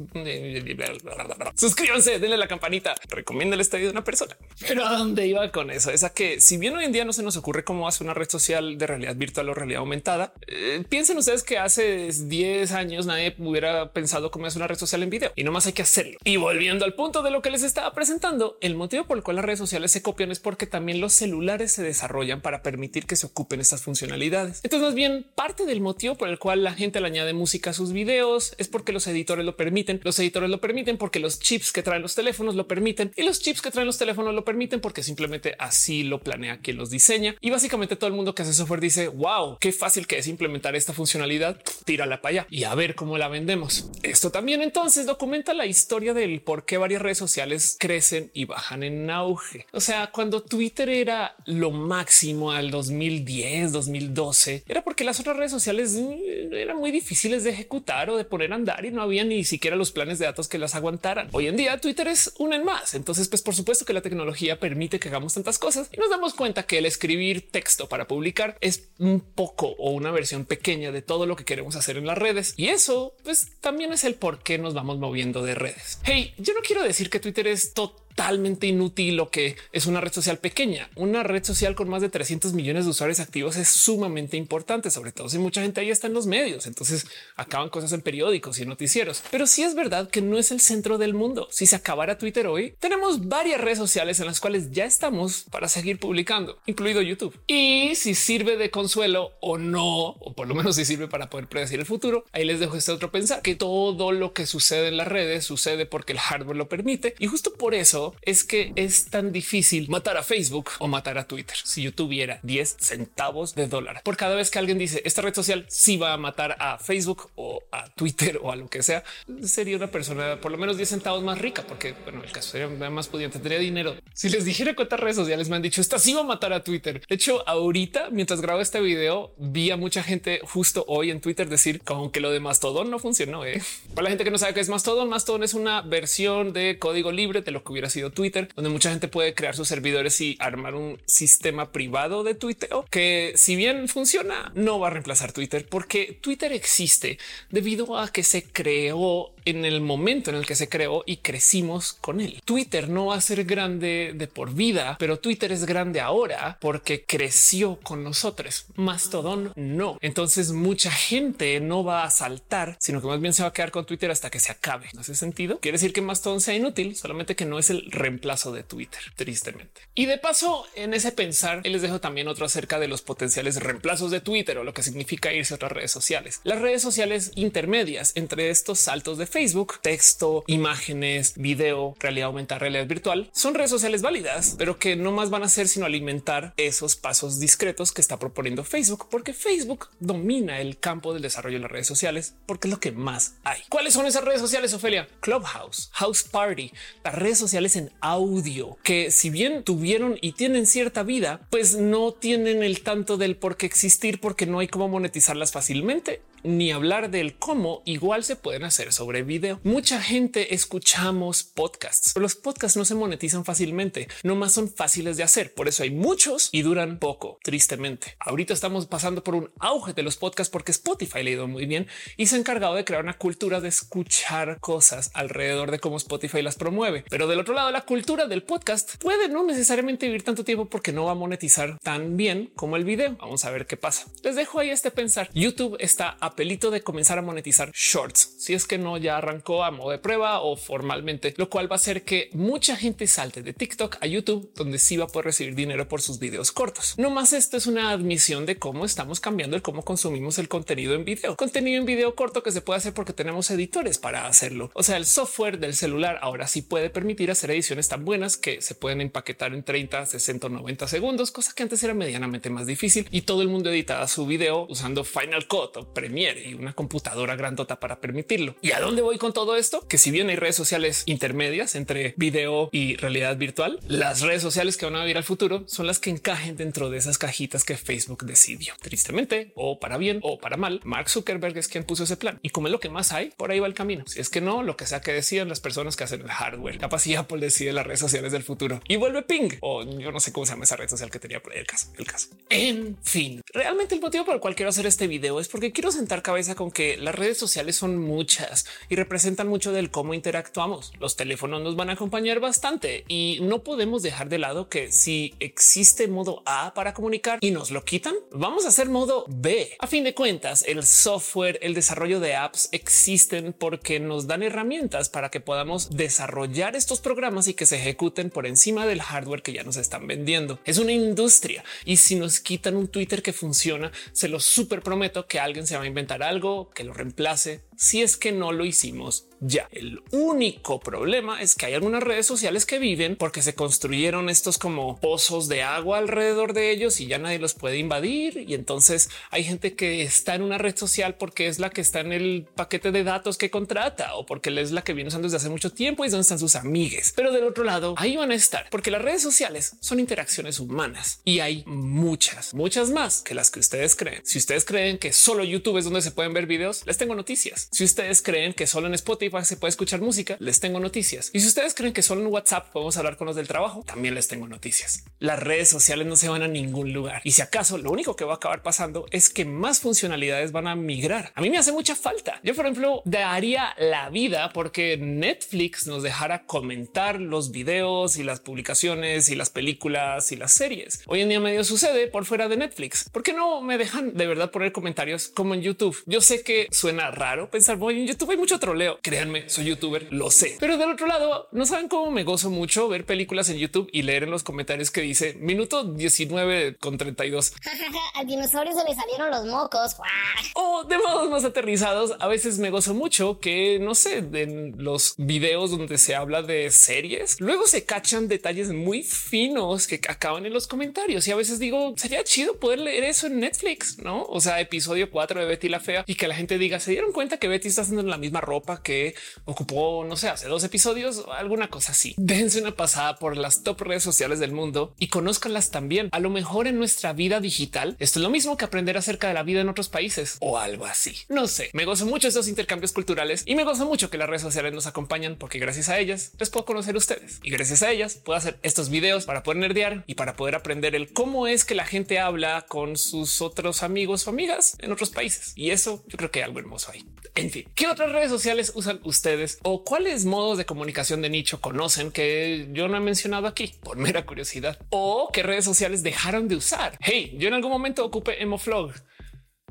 suscríbanse, 1.55 2.19
denle 2.19 2.37
la 2.37 2.49
campanita, 2.49 2.95
recomiéndale 3.09 3.63
este 3.63 3.77
video 3.77 3.91
a 3.91 3.93
una 3.93 4.05
persona. 4.05 4.37
Pero 4.67 4.85
a 4.85 4.97
dónde 4.97 5.27
iba 5.27 5.51
con 5.51 5.71
eso 5.71 5.91
es 5.91 6.05
a 6.05 6.11
que 6.11 6.41
si 6.41 6.57
bien 6.57 6.77
hoy 6.77 6.85
en 6.85 6.93
día 6.93 7.05
no 7.05 7.13
se 7.13 7.23
nos 7.23 7.37
ocurre 7.37 7.65
cómo 7.65 7.89
hace 7.89 8.05
una 8.05 8.15
red 8.15 8.29
social 8.29 8.79
de 8.79 8.87
realidad 8.87 9.17
virtual 9.17 9.49
o 9.49 9.55
realidad 9.55 9.81
aumentada, 9.81 10.35
eh, 10.47 10.83
piensen 10.89 11.19
ustedes 11.19 11.43
que 11.43 11.59
hace 11.59 12.09
10 12.13 12.73
años 12.73 13.07
nadie 13.07 13.35
hubiera 13.39 13.93
pensado 13.93 14.31
cómo 14.31 14.47
hacer 14.47 14.61
una 14.61 14.69
red 14.69 14.79
social 14.79 15.03
en 15.03 15.11
video 15.11 15.33
y 15.37 15.45
no 15.45 15.53
más 15.53 15.67
hay 15.67 15.73
que 15.73 15.83
hacerlo. 15.83 16.19
Y 16.25 16.37
volviendo 16.63 16.85
al 16.85 16.95
punto 16.95 17.25
de 17.25 17.33
lo 17.33 17.43
que 17.43 17.51
les 17.51 17.65
estaba 17.65 17.93
presentando, 17.93 18.57
el 18.61 18.77
motivo 18.77 19.03
por 19.03 19.17
el 19.17 19.25
cual 19.25 19.35
las 19.35 19.45
redes 19.45 19.59
sociales 19.59 19.91
se 19.91 20.01
copian 20.01 20.31
es 20.31 20.39
porque 20.39 20.69
también 20.69 21.01
los 21.01 21.13
celulares 21.13 21.73
se 21.73 21.83
desarrollan 21.83 22.41
para 22.41 22.63
permitir 22.63 23.05
que 23.05 23.17
se 23.17 23.27
ocupen 23.27 23.61
estas 23.61 23.83
funcionalidades. 23.83 24.61
Entonces, 24.63 24.87
más 24.87 24.95
bien 24.95 25.27
parte 25.35 25.67
del 25.67 25.81
motivo 25.81 26.15
por 26.15 26.29
el 26.29 26.39
cual 26.39 26.63
la 26.63 26.73
gente 26.73 27.01
le 27.01 27.09
añade 27.09 27.33
música 27.33 27.71
a 27.71 27.73
sus 27.73 27.93
videos 27.93 28.55
es 28.59 28.69
porque 28.69 28.93
los 28.93 29.09
editores 29.09 29.45
lo 29.45 29.57
permiten. 29.57 30.01
Los 30.05 30.21
editores 30.21 30.51
lo 30.51 30.61
permiten 30.61 30.99
porque 30.99 31.19
los 31.19 31.41
chips 31.41 31.73
que 31.73 31.83
traen 31.83 32.01
los 32.01 32.15
teléfonos 32.15 32.55
lo 32.55 32.69
permiten 32.69 33.11
y 33.17 33.25
los 33.25 33.41
chips 33.41 33.61
que 33.61 33.73
traen 33.73 33.89
los 33.89 33.99
teléfonos 33.99 34.33
lo 34.33 34.45
permiten 34.45 34.81
porque 34.81 35.03
simplemente 35.03 35.57
así 35.59 36.05
lo 36.05 36.21
planea 36.21 36.61
quien 36.61 36.77
los 36.77 36.91
diseña. 36.91 37.35
Y 37.41 37.51
básicamente 37.51 37.97
todo 37.97 38.07
el 38.07 38.15
mundo 38.15 38.37
que 38.37 38.43
hace 38.43 38.55
software 38.55 38.81
dice 38.81 39.09
wow, 39.09 39.59
qué 39.59 39.73
fácil 39.73 40.07
que 40.07 40.19
es 40.19 40.29
implementar 40.29 40.77
esta 40.77 40.93
funcionalidad. 40.93 41.61
Tírala 41.85 42.23
para 42.23 42.31
allá 42.31 42.47
y 42.51 42.63
a 42.63 42.75
ver 42.77 42.95
cómo 42.95 43.19
la 43.19 43.27
vendemos. 43.27 43.91
Esto 44.05 44.31
también 44.31 44.63
entonces 44.63 45.07
documenta 45.07 45.55
la 45.55 45.67
historia 45.67 46.15
del 46.15 46.41
por 46.53 46.67
qué 46.67 46.77
varias 46.77 47.01
redes 47.01 47.17
sociales 47.17 47.79
crecen 47.81 48.31
y 48.35 48.45
bajan 48.45 48.83
en 48.83 49.09
auge. 49.09 49.65
O 49.73 49.81
sea, 49.81 50.11
cuando 50.13 50.43
Twitter 50.43 50.91
era 50.91 51.35
lo 51.47 51.71
máximo 51.71 52.53
al 52.53 52.71
2010, 52.71 53.73
2012, 53.73 54.65
era 54.69 54.85
porque 54.85 55.03
las 55.03 55.19
otras 55.19 55.39
redes 55.39 55.51
sociales 55.51 55.93
mm, 55.93 56.42
eran 56.57 56.77
muy 56.77 56.91
difíciles 56.91 57.45
de 57.45 57.51
ejecutar 57.51 58.11
o 58.11 58.17
de 58.17 58.25
poner 58.25 58.53
a 58.53 58.57
andar 58.57 58.85
y 58.85 58.91
no 58.91 59.03
había 59.03 59.25
ni 59.25 59.45
siquiera 59.45 59.77
los 59.77 59.93
planes 59.93 60.19
de 60.19 60.27
datos 60.27 60.49
que 60.49 60.59
las 60.59 60.75
aguantaran. 60.75 61.29
Hoy 61.33 61.47
en 61.47 61.57
día 61.57 61.79
Twitter 61.79 62.09
es 62.09 62.35
una 62.39 62.57
en 62.57 62.65
más. 62.65 62.95
Entonces, 62.95 63.29
pues 63.29 63.43
por 63.43 63.55
supuesto 63.55 63.85
que 63.85 63.93
la 63.93 64.01
tecnología 64.03 64.61
permite 64.61 64.99
que 64.99 65.09
hagamos 65.09 65.35
tantas 65.35 65.59
cosas 65.59 65.89
y 65.93 65.99
nos 65.99 66.11
damos 66.11 66.35
cuenta 66.35 66.65
que 66.65 66.79
el 66.79 66.87
escribir 66.87 67.51
texto 67.51 67.89
para 67.89 68.07
publicar 68.07 68.57
es 68.61 68.89
un 68.99 69.21
poco 69.21 69.75
o 69.79 69.91
una 69.91 70.11
versión 70.11 70.45
pequeña 70.45 70.93
de 70.93 71.03
todo 71.03 71.27
lo 71.27 71.37
que 71.37 71.45
queremos 71.45 71.77
hacer 71.77 71.97
en 71.97 72.07
las 72.07 72.19
redes. 72.19 72.55
Y 72.57 72.69
eso 72.69 73.15
pues 73.25 73.53
también 73.61 73.93
es 73.93 74.05
el 74.05 74.15
por 74.15 74.43
qué 74.43 74.59
nos 74.59 74.75
vamos 74.75 74.99
moviendo 74.99 75.43
de 75.43 75.55
redes. 75.55 75.99
Hey, 76.05 76.35
yo 76.39 76.55
no 76.55 76.61
quiero 76.61 76.83
decir 76.83 77.11
que 77.11 77.21
Twitter 77.21 77.47
es 77.47 77.73
total 77.73 78.03
totalmente 78.15 78.67
inútil 78.67 79.17
lo 79.17 79.31
que 79.31 79.57
es 79.73 79.87
una 79.87 80.01
red 80.01 80.13
social 80.13 80.39
pequeña. 80.39 80.89
Una 80.97 81.23
red 81.23 81.45
social 81.45 81.75
con 81.75 81.89
más 81.89 82.03
de 82.03 82.09
300 82.09 82.53
millones 82.53 82.85
de 82.85 82.91
usuarios 82.91 83.21
activos 83.21 83.57
es 83.57 83.69
sumamente 83.69 84.37
importante, 84.37 84.91
sobre 84.91 85.13
todo 85.13 85.29
si 85.29 85.39
mucha 85.39 85.63
gente 85.63 85.81
ahí 85.81 85.91
está 85.91 86.07
en 86.07 86.15
los 86.15 86.27
medios. 86.27 86.67
Entonces 86.67 87.07
acaban 87.37 87.71
cosas 87.71 87.93
en 87.93 88.03
periódicos 88.03 88.59
y 88.59 88.67
noticieros. 88.67 89.23
Pero 89.31 89.47
sí 89.47 89.63
es 89.63 89.75
verdad 89.75 90.11
que 90.11 90.23
no 90.23 90.39
es 90.39 90.51
el 90.53 90.61
centro 90.61 90.99
del 90.99 91.15
mundo. 91.15 91.49
Si 91.51 91.67
se 91.67 91.77
acabara 91.77 92.19
Twitter 92.19 92.47
hoy, 92.47 92.75
tenemos 92.79 93.29
varias 93.29 93.61
redes 93.61 93.79
sociales 93.79 94.21
en 94.21 94.27
las 94.27 94.41
cuales 94.41 94.71
ya 94.71 94.85
estamos 94.85 95.45
para 95.51 95.69
seguir 95.69 95.99
publicando, 95.99 96.59
incluido 96.67 97.03
YouTube. 97.03 97.39
Y 97.47 97.95
si 97.95 98.15
sirve 98.15 98.57
de 98.57 98.71
consuelo 98.71 99.33
o 99.41 99.59
no, 99.59 100.09
o 100.09 100.35
por 100.35 100.49
lo 100.49 100.55
menos 100.55 100.77
si 100.77 100.85
sirve 100.85 101.09
para 101.09 101.31
poder 101.31 101.49
predecir 101.49 101.81
el 101.81 101.87
futuro, 101.87 102.25
ahí 102.33 102.45
les 102.45 102.61
dejo 102.61 102.77
este 102.77 102.93
otro 102.93 103.11
pensar 103.11 103.43
que 103.43 103.55
todo 103.55 104.13
lo 104.13 104.33
que 104.33 104.47
sucede 104.47 104.89
en 104.89 104.97
las 104.97 105.09
redes 105.09 105.45
sucede 105.45 105.87
porque 105.87 106.13
el 106.13 106.19
hardware 106.19 106.57
lo 106.57 106.69
permite. 106.69 107.15
Y 107.19 107.27
justo 107.27 107.53
por 107.55 107.75
eso 107.75 108.02
es 108.23 108.45
que 108.45 108.73
es 108.77 109.07
tan 109.07 109.33
difícil 109.33 109.89
matar 109.89 110.17
a 110.17 110.23
Facebook 110.23 110.71
o 110.79 110.89
matar 110.89 111.19
a 111.19 111.27
Twitter. 111.27 111.57
Si 111.63 111.83
yo 111.83 111.93
tuviera 111.93 112.41
10 112.43 112.77
centavos 112.81 113.55
de 113.55 113.67
dólar 113.69 114.03
por 114.03 114.17
cada 114.17 114.35
vez 114.35 114.51
que 114.51 114.59
alguien 114.59 114.79
dice 114.79 115.03
esta 115.05 115.23
red 115.23 115.35
social 115.35 115.65
sí 115.69 115.97
va 115.97 116.13
a 116.13 116.17
matar 116.17 116.57
a 116.59 116.79
Facebook 116.79 117.31
o 117.35 117.63
a 117.71 117.89
Twitter 117.91 118.39
o 118.43 118.53
a 118.53 118.57
lo 118.57 118.69
que 118.69 118.83
sea, 118.83 119.05
sería 119.43 119.77
una 119.77 119.89
persona 119.89 120.41
por 120.41 120.53
lo 120.53 120.59
menos 120.59 120.77
10 120.77 120.89
centavos 120.89 121.23
más 121.23 121.39
rica, 121.39 121.65
porque 121.67 121.95
bueno, 122.05 122.23
el 122.23 122.33
caso 122.33 122.51
sería 122.51 122.69
más 122.91 123.09
pudiente, 123.09 123.39
tendría 123.39 123.59
dinero. 123.59 123.97
Si 124.15 124.29
les 124.29 124.45
dijera 124.45 124.75
cuántas 124.75 125.01
redes 125.01 125.17
sociales 125.17 125.49
me 125.49 125.57
han 125.57 125.63
dicho 125.63 125.81
esta 125.81 125.99
sí 125.99 126.15
va 126.15 126.21
a 126.21 126.25
matar 126.25 126.53
a 126.53 126.63
Twitter. 126.63 127.03
De 127.09 127.15
hecho, 127.15 127.47
ahorita 127.49 128.11
mientras 128.11 128.41
grabo 128.41 128.61
este 128.61 128.81
video, 128.81 129.35
vi 129.39 129.71
a 129.71 129.77
mucha 129.77 130.03
gente 130.03 130.41
justo 130.43 130.85
hoy 130.89 131.11
en 131.11 131.21
Twitter 131.21 131.49
decir 131.49 131.81
como 131.83 132.13
que 132.13 132.21
lo 132.21 132.31
de 132.31 132.41
Mastodon 132.41 132.91
no 132.91 132.99
funcionó. 132.99 133.45
¿eh? 133.45 133.63
Para 133.95 134.05
la 134.05 134.11
gente 134.11 134.25
que 134.25 134.31
no 134.31 134.39
sabe 134.39 134.55
qué 134.55 134.61
es 134.61 134.69
Mastodon, 134.69 135.09
Mastodon 135.09 135.43
es 135.43 135.55
una 135.55 135.83
versión 135.83 136.53
de 136.53 136.79
código 136.79 137.13
libre 137.13 137.43
de 137.43 137.51
lo 137.51 137.63
que 137.65 137.73
hubiera 137.73 137.89
sido 137.93 138.11
Twitter, 138.11 138.49
donde 138.55 138.71
mucha 138.71 138.91
gente 138.91 139.09
puede 139.09 139.35
crear 139.35 139.55
sus 139.55 139.69
servidores 139.69 140.21
y 140.21 140.37
armar 140.41 140.75
un 140.75 141.01
sistema 141.07 141.73
privado 141.73 142.25
de 142.25 142.35
tuiteo 142.35 142.87
que 142.91 143.33
si 143.37 143.57
bien 143.57 143.89
funciona, 143.89 144.53
no 144.55 144.79
va 144.79 144.89
a 144.89 144.91
reemplazar 144.91 145.33
Twitter 145.33 145.67
porque 145.69 146.19
Twitter 146.21 146.53
existe 146.53 147.19
debido 147.51 147.99
a 147.99 148.11
que 148.11 148.23
se 148.23 148.45
creó 148.45 149.33
en 149.45 149.65
el 149.65 149.81
momento 149.81 150.31
en 150.31 150.37
el 150.37 150.47
que 150.47 150.55
se 150.55 150.69
creó 150.69 151.03
y 151.07 151.19
crecimos 151.19 151.93
con 151.95 152.21
él. 152.21 152.41
Twitter 152.45 152.89
no 152.89 153.07
va 153.07 153.17
a 153.17 153.21
ser 153.21 153.45
grande 153.45 154.13
de 154.15 154.27
por 154.29 154.55
vida, 154.55 154.97
pero 154.99 155.19
Twitter 155.19 155.53
es 155.53 155.65
grande 155.65 156.01
ahora 156.01 156.59
porque 156.61 157.05
creció 157.05 157.79
con 157.83 158.05
nosotros. 158.05 158.67
Mastodon 158.77 159.53
no. 159.57 159.99
Entonces 160.01 160.53
mucha 160.53 160.91
gente 160.91 161.61
no 161.61 161.85
va 161.85 162.05
a 162.05 162.11
saltar, 162.11 162.77
sino 162.81 163.01
que 163.01 163.09
más 163.09 163.21
bien 163.21 163.33
se 163.33 163.43
va 163.43 163.49
a 163.49 163.53
quedar 163.53 163.71
con 163.71 163.85
Twitter 163.85 164.11
hasta 164.11 164.31
que 164.31 164.41
se 164.41 164.53
acabe. 164.53 164.89
¿No 164.95 165.01
hace 165.01 165.15
sentido? 165.15 165.59
Quiere 165.61 165.77
decir 165.77 165.93
que 165.93 166.03
Mastodon 166.03 166.41
sea 166.41 166.55
inútil, 166.55 166.97
solamente 166.97 167.37
que 167.37 167.45
no 167.45 167.59
es 167.59 167.71
el 167.71 167.82
reemplazo 167.91 168.53
de 168.53 168.63
Twitter, 168.63 169.01
tristemente. 169.17 169.83
Y 169.95 170.07
de 170.07 170.19
paso, 170.19 170.67
en 170.75 170.95
ese 170.95 171.13
pensar, 171.13 171.67
les 171.67 171.83
dejo 171.83 172.01
también 172.01 172.29
otro 172.29 172.47
acerca 172.47 172.79
de 172.79 172.89
los 172.89 173.03
potenciales 173.03 173.57
reemplazos 173.61 174.11
de 174.11 174.21
Twitter 174.21 174.59
o 174.59 174.65
lo 174.65 174.75
que 174.75 174.83
significa 174.83 175.33
irse 175.33 175.55
a 175.55 175.57
otras 175.57 175.73
redes 175.73 175.91
sociales. 175.91 176.41
Las 176.45 176.61
redes 176.61 176.83
sociales 176.83 177.33
intermedias 177.35 178.13
entre 178.15 178.51
estos 178.51 178.79
saltos 178.79 179.19
de 179.19 179.27
Facebook, 179.27 179.81
texto, 179.81 180.45
imágenes, 180.47 181.35
video, 181.37 181.97
realidad 181.99 182.27
aumentada, 182.27 182.61
realidad 182.61 182.87
virtual, 182.87 183.31
son 183.33 183.55
redes 183.55 183.71
sociales 183.71 184.03
válidas, 184.03 184.57
pero 184.59 184.79
que 184.79 184.97
no 184.97 185.13
más 185.13 185.31
van 185.31 185.43
a 185.43 185.49
ser 185.49 185.69
sino 185.69 185.87
alimentar 185.87 186.55
esos 186.57 186.97
pasos 186.97 187.41
discretos 187.41 187.93
que 187.93 188.01
está 188.01 188.19
proponiendo 188.19 188.65
Facebook, 188.65 189.09
porque 189.11 189.33
Facebook 189.33 189.89
domina 190.01 190.61
el 190.61 190.79
campo 190.79 191.13
del 191.13 191.23
desarrollo 191.23 191.57
de 191.57 191.63
las 191.63 191.71
redes 191.71 191.87
sociales, 191.87 192.35
porque 192.47 192.69
es 192.69 192.73
lo 192.73 192.81
que 192.81 192.93
más 192.93 193.35
hay. 193.45 193.61
¿Cuáles 193.69 193.95
son 193.95 194.07
esas 194.07 194.25
redes 194.25 194.41
sociales, 194.41 194.73
Ofelia? 194.75 195.09
Clubhouse, 195.21 195.91
House 195.93 196.23
Party, 196.23 196.73
las 197.05 197.15
redes 197.15 197.39
sociales 197.39 197.72
en 197.77 197.91
audio, 198.01 198.77
que 198.83 199.11
si 199.11 199.31
bien 199.31 199.63
tuvieron 199.63 200.19
y 200.21 200.33
tienen 200.33 200.67
cierta 200.67 201.03
vida, 201.03 201.41
pues 201.51 201.77
no 201.77 202.13
tienen 202.13 202.63
el 202.63 202.83
tanto 202.83 203.17
del 203.17 203.37
por 203.37 203.57
qué 203.57 203.67
existir 203.67 204.21
porque 204.21 204.47
no 204.47 204.59
hay 204.59 204.69
cómo 204.69 204.89
monetizarlas 204.89 205.53
fácilmente 205.53 206.21
ni 206.43 206.73
hablar 206.73 207.11
del 207.11 207.39
cómo 207.39 207.83
igual 207.85 208.25
se 208.25 208.37
pueden 208.37 208.65
hacer 208.65 208.93
sobre 208.93 209.23
video. 209.23 209.61
Mucha 209.65 210.01
gente 210.01 210.55
escuchamos 210.55 211.43
podcasts, 211.43 212.13
pero 212.15 212.23
los 212.23 212.35
podcasts 212.35 212.77
no 212.77 212.85
se 212.85 212.95
monetizan 212.95 213.45
fácilmente, 213.45 214.09
no 214.23 214.35
más 214.35 214.53
son 214.53 214.69
fáciles 214.73 215.17
de 215.17 215.23
hacer. 215.23 215.55
Por 215.55 215.69
eso 215.69 215.83
hay 215.83 215.91
muchos 215.91 216.49
y 216.53 216.63
duran 216.63 216.99
poco, 216.99 217.39
tristemente. 217.43 218.17
Ahorita 218.19 218.55
estamos 218.55 218.87
pasando 218.87 219.23
por 219.23 219.35
un 219.35 219.51
auge 219.59 219.93
de 219.93 220.03
los 220.03 220.17
podcasts 220.17 220.51
porque 220.51 220.73
Spotify 220.73 221.23
le 221.23 221.31
ha 221.31 221.35
ido 221.35 221.49
muy 221.49 221.67
bien 221.67 221.87
y 222.17 222.27
se 222.27 222.37
ha 222.37 222.39
encargado 222.39 222.75
de 222.75 222.85
crear 222.85 223.03
una 223.03 223.19
cultura 223.19 223.61
de 223.61 223.69
escuchar 223.69 224.59
cosas 224.61 225.11
alrededor 225.15 225.71
de 225.71 225.79
cómo 225.79 225.97
Spotify 225.97 226.43
las 226.43 226.57
promueve. 226.57 227.05
Pero 227.09 227.27
del 227.27 227.41
otro 227.41 227.55
lado, 227.55 227.71
la 227.71 227.83
cultura 227.83 228.27
del 228.27 228.43
podcast 228.43 228.97
puede 228.97 229.29
no 229.29 229.45
necesariamente 229.45 230.07
vivir 230.07 230.23
tanto 230.23 230.45
tiempo 230.45 230.69
porque 230.69 230.93
no 230.93 231.05
va 231.05 231.13
a 231.13 231.17
monetizar 231.17 231.79
tan 231.81 232.17
bien 232.17 232.53
como 232.57 232.77
el 232.77 232.85
video. 232.85 233.17
Vamos 233.19 233.45
a 233.45 233.51
ver 233.51 233.67
qué 233.67 233.77
pasa. 233.77 234.07
Les 234.23 234.37
dejo 234.37 234.59
ahí 234.59 234.71
este 234.71 234.91
pensar. 234.91 235.31
YouTube 235.35 235.77
está 235.79 236.17
pelito 236.35 236.71
de 236.71 236.83
comenzar 236.83 237.19
a 237.19 237.23
monetizar 237.23 237.71
shorts. 237.73 238.35
Si 238.39 238.55
es 238.55 238.67
que 238.67 238.79
no 238.79 238.97
ya 238.97 239.19
arrancó 239.19 239.65
a 239.65 239.71
modo 239.71 239.91
de 239.91 239.99
prueba 239.99 240.41
o 240.41 240.57
formalmente, 240.57 241.35
lo 241.37 241.49
cual 241.49 241.71
va 241.71 241.77
a 241.77 241.77
hacer 241.77 242.05
que 242.05 242.31
mucha 242.33 242.77
gente 242.77 243.07
salte 243.07 243.43
de 243.43 243.53
TikTok 243.53 243.99
a 244.01 244.07
YouTube, 244.07 244.53
donde 244.55 244.79
sí 244.79 244.97
va 244.97 245.05
a 245.05 245.09
poder 245.09 245.27
recibir 245.27 245.55
dinero 245.55 245.89
por 245.89 246.03
sus 246.03 246.19
videos 246.19 246.53
cortos. 246.53 246.95
No 246.97 247.11
más 247.11 247.33
esto 247.33 247.57
es 247.57 247.67
una 247.67 247.91
admisión 247.91 248.47
de 248.47 248.59
cómo 248.59 248.85
estamos 248.85 249.21
cambiando 249.21 249.57
el 249.57 249.63
cómo 249.63 249.85
consumimos 249.85 250.39
el 250.39 250.49
contenido 250.49 250.95
en 250.95 251.05
video. 251.05 251.37
Contenido 251.37 251.79
en 251.79 251.87
video 251.87 252.15
corto 252.15 252.43
que 252.43 252.53
se 252.53 252.61
puede 252.61 252.79
hacer 252.79 252.95
porque 252.95 253.13
tenemos 253.13 253.51
editores 253.51 253.99
para 253.99 254.27
hacerlo. 254.27 254.71
O 254.75 254.83
sea, 254.83 254.97
el 254.97 255.07
software 255.07 255.59
del 255.59 255.75
celular 255.75 256.19
ahora 256.23 256.47
sí 256.47 256.63
puede 256.63 256.91
permitir 256.91 257.31
hacer 257.31 257.51
ediciones 257.51 257.89
tan 257.89 258.05
buenas 258.05 258.37
que 258.37 258.63
se 258.63 258.75
pueden 258.75 259.01
empaquetar 259.01 259.55
en 259.55 259.63
30, 259.63 260.07
60 260.07 260.47
o 260.47 260.51
90 260.51 260.89
segundos, 260.89 261.31
cosa 261.31 261.53
que 261.55 261.63
antes 261.63 261.83
era 261.83 261.95
medianamente 261.95 262.51
más 262.51 262.67
difícil 262.67 263.09
y 263.11 263.23
todo 263.23 263.43
el 263.43 263.49
mundo 263.49 263.71
editaba 263.71 264.09
su 264.09 264.27
video 264.27 264.67
usando 264.69 265.05
Final 265.05 265.47
Cut 265.47 265.77
o 265.77 265.93
Premiere 265.93 266.22
y 266.31 266.55
una 266.55 266.73
computadora 266.73 267.37
grandota 267.37 267.81
para 267.81 268.01
permitirlo. 268.01 268.57
¿Y 268.63 268.73
a 268.73 268.81
dónde 268.81 269.03
voy 269.03 269.19
con 269.19 269.33
todo 269.33 269.57
esto? 269.57 269.87
Que 269.89 269.99
si 269.99 270.11
bien 270.11 270.29
hay 270.29 270.37
redes 270.37 270.57
sociales 270.57 271.03
intermedias 271.07 271.75
entre 271.75 272.15
video 272.17 272.69
y 272.73 272.97
realidad 272.97 273.37
virtual, 273.37 273.81
las 273.89 274.21
redes 274.21 274.43
sociales 274.43 274.77
que 274.77 274.87
van 274.87 274.97
a 274.97 275.01
vivir 275.01 275.17
al 275.17 275.25
futuro 275.25 275.65
son 275.67 275.87
las 275.87 275.99
que 275.99 276.11
encajen 276.11 276.57
dentro 276.57 276.91
de 276.91 276.99
esas 276.99 277.19
cajitas 277.19 277.65
que 277.65 277.77
Facebook 277.77 278.25
decidió. 278.25 278.75
Tristemente, 278.81 279.53
o 279.55 279.81
para 279.81 279.99
bien 279.99 280.21
o 280.23 280.39
para 280.39 280.57
mal, 280.57 280.81
Mark 280.85 281.09
Zuckerberg 281.09 281.57
es 281.59 281.69
quien 281.69 281.85
puso 281.85 282.05
ese 282.05 282.17
plan. 282.17 282.39
Y 282.43 282.51
como 282.51 282.69
es 282.69 282.73
lo 282.73 282.81
que 282.81 282.89
más 282.89 283.13
hay, 283.13 283.31
por 283.37 283.51
ahí 283.51 283.61
va 283.61 283.67
el 283.67 283.75
camino. 283.75 284.05
Si 284.07 284.21
es 284.21 284.31
que 284.31 284.41
no, 284.41 284.63
lo 284.63 284.77
que 284.77 284.87
sea 284.87 285.01
que 285.01 285.13
decían 285.13 285.49
las 285.49 285.61
personas 285.61 285.97
que 285.97 286.05
hacen 286.05 286.21
el 286.21 286.31
hardware, 286.31 286.79
capaz 286.79 287.01
si 287.01 287.15
Apple 287.15 287.41
decide 287.41 287.73
las 287.73 287.87
redes 287.87 288.01
sociales 288.01 288.33
del 288.33 288.43
futuro 288.43 288.81
y 288.87 288.97
vuelve 288.97 289.23
ping 289.23 289.51
o 289.61 289.83
yo 289.85 290.13
no 290.13 290.21
sé 290.21 290.33
cómo 290.33 290.47
se 290.47 290.53
llama 290.53 290.65
esa 290.65 290.77
red 290.77 290.89
social 290.89 291.11
que 291.11 291.19
tenía 291.19 291.43
por 291.43 291.53
ahí 291.53 291.61
el 291.61 291.67
caso, 291.67 291.89
el 291.99 292.07
caso. 292.07 292.29
En 292.49 292.99
fin, 293.03 293.41
realmente 293.53 293.95
el 293.95 294.01
motivo 294.01 294.25
por 294.25 294.35
el 294.35 294.41
cual 294.41 294.55
quiero 294.55 294.71
hacer 294.71 294.87
este 294.87 295.07
video 295.07 295.41
es 295.41 295.49
porque 295.49 295.73
quiero 295.73 295.91
sentar 295.91 296.12
cabeza 296.21 296.55
con 296.55 296.71
que 296.71 296.99
las 296.99 297.15
redes 297.15 297.39
sociales 297.39 297.77
son 297.77 297.97
muchas 297.97 298.67
y 298.91 298.97
representan 298.97 299.49
mucho 299.49 299.73
del 299.73 299.91
cómo 299.91 300.13
interactuamos. 300.13 300.93
Los 301.01 301.17
teléfonos 301.17 301.63
nos 301.63 301.77
van 301.77 301.89
a 301.89 301.95
acompañar 301.95 302.41
bastante 302.41 303.05
y 303.09 303.39
no 303.41 303.63
podemos 303.63 304.03
dejar 304.03 304.29
de 304.29 304.39
lado 304.39 304.69
que 304.69 304.93
si 304.93 305.35
existe 305.41 306.09
modo 306.09 306.43
A 306.45 306.75
para 306.75 306.93
comunicar 306.93 307.39
y 307.41 307.51
nos 307.51 307.71
lo 307.71 307.85
quitan, 307.85 308.15
vamos 308.31 308.67
a 308.67 308.69
hacer 308.69 308.91
modo 308.91 309.25
B. 309.29 309.71
A 309.79 309.87
fin 309.87 310.05
de 310.05 310.15
cuentas, 310.15 310.65
el 310.67 310.85
software, 310.85 311.59
el 311.63 311.73
desarrollo 311.73 312.21
de 312.21 312.35
apps 312.35 312.69
existen 312.73 313.55
porque 313.55 314.01
nos 314.01 314.27
dan 314.27 314.43
herramientas 314.43 315.09
para 315.09 315.31
que 315.31 315.41
podamos 315.41 315.97
desarrollar 315.97 316.77
estos 316.77 317.01
programas 317.01 317.49
y 317.49 317.55
que 317.55 317.67
se 317.67 317.77
ejecuten 317.77 318.31
por 318.31 318.47
encima 318.47 318.87
del 318.87 319.01
hardware 319.01 319.43
que 319.43 319.53
ya 319.53 319.63
nos 319.63 319.77
están 319.77 320.07
vendiendo. 320.07 320.59
Es 320.65 320.79
una 320.79 320.93
industria 320.93 321.65
y 321.85 321.99
si 321.99 322.17
nos 322.17 322.41
quitan 322.41 322.77
un 322.77 322.89
Twitter 322.89 323.23
que 323.23 323.33
funciona, 323.33 323.93
se 324.13 324.29
lo 324.29 324.41
súper 324.41 324.83
prometo 324.83 325.27
que 325.27 325.39
alguien 325.39 325.67
se 325.67 325.77
va 325.77 325.85
a 325.85 325.87
inventar 325.93 326.23
algo 326.23 326.71
que 326.71 326.85
lo 326.85 326.93
reemplace 326.93 327.63
si 327.83 328.01
es 328.01 328.17
que 328.17 328.31
no 328.31 328.53
lo 328.53 328.65
hicimos 328.65 329.27
ya. 329.41 329.69
El 329.73 330.01
único 330.13 330.79
problema 330.79 331.43
es 331.43 331.57
que 331.57 331.67
hay 331.67 331.75
algunas 331.75 332.01
redes 332.01 332.27
sociales 332.27 332.65
que 332.65 332.79
viven 332.79 333.17
porque 333.17 333.43
se 333.43 333.57
construyeron 333.57 334.31
estos 334.31 334.57
como 334.57 335.01
pozos 335.01 335.49
de 335.49 335.63
agua 335.63 335.99
alrededor 335.99 336.53
de 336.53 336.71
ellos 336.71 337.01
y 337.01 337.09
ya 337.09 337.19
nadie 337.19 337.41
los 337.41 337.55
puede 337.55 337.79
invadir. 337.79 338.45
Y 338.49 338.55
entonces 338.55 339.11
hay 339.31 339.43
gente 339.43 339.75
que 339.75 340.03
está 340.03 340.37
en 340.37 340.43
una 340.43 340.59
red 340.59 340.77
social 340.77 341.17
porque 341.17 341.49
es 341.49 341.59
la 341.59 341.71
que 341.71 341.81
está 341.81 341.99
en 341.99 342.13
el 342.13 342.47
paquete 342.55 342.93
de 342.93 343.03
datos 343.03 343.37
que 343.37 343.51
contrata 343.51 344.15
o 344.15 344.27
porque 344.27 344.51
es 344.61 344.71
la 344.71 344.85
que 344.85 344.95
viene 344.95 345.09
usando 345.09 345.27
desde 345.27 345.39
hace 345.39 345.49
mucho 345.49 345.73
tiempo 345.73 346.05
y 346.05 346.07
es 346.07 346.13
donde 346.13 346.23
están 346.23 346.39
sus 346.39 346.55
amigues. 346.55 347.13
Pero 347.17 347.33
del 347.33 347.43
otro 347.43 347.65
lado, 347.65 347.97
ahí 347.99 348.17
van 348.17 348.31
a 348.31 348.37
estar 348.37 348.71
porque 348.71 348.93
las 348.93 349.03
redes 349.03 349.23
sociales 349.23 349.77
son 349.81 349.99
interacciones 349.99 350.61
humanas 350.61 351.21
y 351.25 351.41
hay 351.41 351.65
muchas, 351.67 352.55
muchas 352.55 352.91
más 352.91 353.23
que 353.23 353.35
las 353.35 353.51
que 353.51 353.59
ustedes 353.59 353.97
creen. 353.97 354.23
Si 354.25 354.39
ustedes 354.39 354.65
creen 354.65 354.99
que 354.99 355.13
solo 355.13 355.43
YouTube 355.43 355.79
es 355.79 355.85
donde 355.85 356.01
se 356.01 356.13
pueden 356.13 356.33
ver 356.33 356.47
videos, 356.47 356.87
les 356.87 356.97
tengo 356.97 357.17
noticias. 357.17 357.72
Si 357.75 357.85
ustedes 357.85 358.21
creen 358.21 358.53
que 358.53 358.67
solo 358.67 358.87
en 358.87 358.93
Spotify 358.93 359.45
se 359.45 359.57
puede 359.57 359.71
escuchar 359.71 360.03
música, 360.03 360.37
les 360.41 360.61
tengo 360.61 360.79
noticias. 360.79 361.31
Y 361.33 361.41
si 361.41 361.47
ustedes 361.47 361.73
creen 361.73 361.95
que 361.95 362.03
solo 362.03 362.21
en 362.21 362.27
WhatsApp 362.27 362.71
podemos 362.71 362.99
hablar 362.99 363.17
con 363.17 363.27
los 363.27 363.35
del 363.35 363.49
trabajo, 363.49 363.83
también 363.87 364.15
les 364.15 364.29
tengo 364.29 364.47
noticias. 364.47 365.05
Las 365.19 365.41
redes 365.43 365.71
sociales 365.71 366.07
no 366.07 366.17
se 366.17 366.29
van 366.29 366.43
a 366.43 366.49
ningún 366.49 366.93
lugar. 366.93 367.23
Y 367.25 367.31
si 367.31 367.41
acaso 367.41 367.79
lo 367.79 367.91
único 367.91 368.15
que 368.15 368.27
va 368.27 368.35
a 368.35 368.37
acabar 368.37 368.63
pasando 368.63 369.07
es 369.11 369.31
que 369.31 369.47
más 369.47 369.81
funcionalidades 369.81 370.53
van 370.53 370.67
a 370.67 370.77
migrar. 370.77 371.33
A 371.35 371.41
mí 371.41 371.49
me 371.49 371.57
hace 371.57 371.73
mucha 371.73 371.97
falta. 371.97 372.41
Yo, 372.43 372.55
por 372.55 372.67
ejemplo, 372.67 373.01
daría 373.07 373.75
la 373.79 374.11
vida 374.11 374.51
porque 374.53 374.99
Netflix 374.99 375.87
nos 375.87 376.03
dejara 376.03 376.45
comentar 376.45 377.23
los 377.23 377.53
videos 377.53 378.19
y 378.19 378.23
las 378.23 378.41
publicaciones 378.41 379.31
y 379.31 379.35
las 379.35 379.49
películas 379.49 380.31
y 380.31 380.37
las 380.37 380.53
series. 380.53 381.01
Hoy 381.07 381.23
en 381.23 381.31
día 381.31 381.41
medio 381.41 381.65
sucede 381.65 382.07
por 382.09 382.27
fuera 382.27 382.49
de 382.49 382.59
Netflix. 382.59 383.09
¿Por 383.09 383.23
qué 383.23 383.33
no 383.33 383.63
me 383.63 383.79
dejan 383.79 384.13
de 384.13 384.27
verdad 384.27 384.51
poner 384.51 384.73
comentarios 384.73 385.29
como 385.29 385.55
en 385.55 385.63
YouTube? 385.63 385.97
Yo 386.05 386.21
sé 386.21 386.43
que 386.43 386.69
suena 386.71 387.11
raro 387.11 387.49
pensar, 387.53 387.77
voy 387.77 388.01
en 388.01 388.07
YouTube 388.09 388.31
hay 388.31 388.37
mucho 388.37 388.59
troleo. 388.59 388.99
Créanme, 389.03 389.49
soy 389.49 389.67
youtuber, 389.67 390.09
lo 390.11 390.31
sé. 390.31 390.57
Pero 390.59 390.77
del 390.77 390.91
otro 390.91 391.07
lado, 391.07 391.49
no 391.53 391.67
saben 391.67 391.87
cómo 391.87 392.11
me 392.11 392.25
gozo 392.25 392.51
mucho 392.51 392.89
ver 392.89 393.05
películas 393.05 393.49
en 393.51 393.59
YouTube 393.59 393.89
y 393.93 394.03
leer 394.03 394.25
en 394.25 394.31
los 394.31 394.43
comentarios 394.43 394.91
que 394.91 395.03
dice 395.03 395.35
minuto 395.35 395.85
19 395.85 396.77
con 396.79 396.99
32. 396.99 397.53
Al 398.15 398.27
dinosaurio 398.27 398.73
se 398.73 398.85
le 398.89 398.95
salieron 398.95 399.31
los 399.31 399.47
mocos. 399.47 399.97
O 400.55 400.85
de 400.85 400.99
modos 400.99 401.31
más 401.31 401.45
aterrizados, 401.45 402.15
a 402.19 402.27
veces 402.27 402.59
me 402.59 402.71
gozo 402.71 402.95
mucho 402.95 403.39
que 403.39 403.79
no 403.81 403.95
sé, 403.95 404.19
en 404.33 404.75
los 404.83 405.15
videos 405.19 405.71
donde 405.71 405.99
se 405.99 406.15
habla 406.15 406.43
de 406.43 406.71
series, 406.71 407.41
luego 407.41 407.67
se 407.67 407.85
cachan 407.85 408.29
detalles 408.29 408.73
muy 408.73 409.03
finos 409.03 409.87
que 409.87 410.01
acaban 410.09 410.47
en 410.47 410.53
los 410.53 410.67
comentarios. 410.67 411.27
Y 411.29 411.33
a 411.33 411.37
veces 411.37 411.59
digo, 411.59 411.95
sería 411.97 412.25
chido 412.25 412.59
poder 412.59 412.81
leer 412.81 413.05
eso 413.05 413.27
en 413.27 413.41
Netflix, 413.41 413.99
no? 413.99 414.25
O 414.25 414.41
sea, 414.41 414.61
episodio 414.61 415.11
4 415.11 415.41
de 415.41 415.47
Betty 415.47 415.69
la 415.69 415.81
Fea 415.81 416.05
y 416.07 416.15
que 416.15 416.29
la 416.29 416.35
gente 416.35 416.59
diga, 416.59 416.81
se 416.81 416.93
dieron 416.93 417.13
cuenta 417.13 417.39
que 417.43 417.49
Betty 417.49 417.67
está 417.67 417.83
haciendo 417.83 418.05
la 418.05 418.19
misma 418.19 418.41
ropa 418.41 418.85
que 418.85 419.17
ocupó, 419.47 420.05
no 420.05 420.17
sé, 420.17 420.29
hace 420.29 420.47
dos 420.47 420.63
episodios 420.63 421.25
o 421.27 421.33
alguna 421.33 421.67
cosa 421.71 421.91
así. 421.91 422.15
Dense 422.17 422.61
una 422.61 422.77
pasada 422.77 423.17
por 423.17 423.37
las 423.37 423.65
top 423.65 423.81
redes 423.81 424.05
sociales 424.05 424.39
del 424.39 424.53
mundo 424.53 424.95
y 424.97 425.09
conózcanlas 425.09 425.73
también. 425.73 426.09
A 426.13 426.21
lo 426.21 426.31
mejor 426.31 426.69
en 426.69 426.79
nuestra 426.79 427.13
vida 427.13 427.41
digital, 427.41 427.97
esto 427.99 428.21
es 428.21 428.23
lo 428.23 428.31
mismo 428.31 428.57
que 428.57 428.65
aprender 428.65 428.97
acerca 428.97 429.27
de 429.27 429.35
la 429.35 429.43
vida 429.43 429.61
en 429.61 429.69
otros 429.69 429.89
países 429.89 430.37
o 430.39 430.57
algo 430.57 430.87
así. 430.87 431.17
No 431.29 431.49
sé, 431.49 431.71
me 431.73 431.85
gozo 431.85 432.07
mucho 432.07 432.29
estos 432.29 432.47
intercambios 432.47 432.93
culturales 432.93 433.43
y 433.45 433.57
me 433.57 433.65
gozo 433.65 433.87
mucho 433.87 434.09
que 434.09 434.19
las 434.19 434.29
redes 434.29 434.43
sociales 434.43 434.73
nos 434.73 434.87
acompañan 434.87 435.35
porque 435.35 435.59
gracias 435.59 435.89
a 435.89 435.99
ellas 435.99 436.31
les 436.39 436.49
puedo 436.49 436.65
conocer 436.65 436.95
a 436.95 436.99
ustedes 436.99 437.41
y 437.43 437.51
gracias 437.51 437.83
a 437.83 437.91
ellas 437.91 438.21
puedo 438.25 438.39
hacer 438.39 438.61
estos 438.63 438.89
videos 438.89 439.25
para 439.25 439.43
poder 439.43 439.59
nerdear 439.59 440.05
y 440.07 440.15
para 440.15 440.37
poder 440.37 440.55
aprender 440.55 440.95
el 440.95 441.13
cómo 441.13 441.49
es 441.49 441.65
que 441.65 441.75
la 441.75 441.87
gente 441.87 442.21
habla 442.21 442.67
con 442.69 442.97
sus 442.97 443.43
otros 443.43 443.83
amigos 443.83 444.29
o 444.29 444.31
amigas 444.31 444.77
en 444.79 444.93
otros 444.93 445.11
países. 445.11 445.55
Y 445.57 445.71
eso 445.71 446.05
yo 446.07 446.17
creo 446.17 446.31
que 446.31 446.39
hay 446.39 446.45
algo 446.45 446.61
hermoso 446.61 446.93
ahí. 446.93 447.05
En 447.35 447.51
fin, 447.51 447.67
¿qué 447.75 447.87
otras 447.87 448.13
redes 448.13 448.31
sociales 448.31 448.73
usan 448.75 449.01
ustedes 449.05 449.59
o 449.63 449.85
cuáles 449.85 450.27
modos 450.27 450.59
de 450.59 450.67
comunicación 450.67 451.23
de 451.23 451.31
nicho 451.31 451.63
conocen 451.63 452.13
que 452.13 452.69
yo 452.73 452.89
no 452.89 452.99
he 452.99 453.01
mencionado 453.01 453.47
aquí 453.47 453.75
por 453.83 453.97
mera 453.97 454.27
curiosidad 454.27 454.79
o 454.91 455.31
qué 455.33 455.43
redes 455.43 455.65
sociales 455.65 456.03
dejaron 456.03 456.47
de 456.47 456.57
usar? 456.57 456.99
Hey, 457.01 457.35
yo 457.39 457.49
en 457.49 457.55
algún 457.55 457.71
momento 457.71 458.05
ocupé 458.05 458.43
Emoflog 458.43 458.93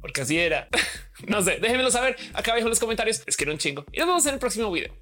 porque 0.02 0.22
así 0.22 0.40
era. 0.40 0.68
no 1.28 1.42
sé, 1.44 1.60
déjenmelo 1.62 1.92
saber 1.92 2.18
acá 2.34 2.52
abajo 2.52 2.66
en 2.66 2.70
los 2.70 2.80
comentarios. 2.80 3.22
Es 3.28 3.38
que 3.38 3.44
era 3.44 3.54
un 3.54 3.60
chingo 3.60 3.86
y 3.92 4.00
nos 4.00 4.08
vemos 4.08 4.26
en 4.26 4.34
el 4.34 4.40
próximo 4.40 4.72
video. 4.72 4.94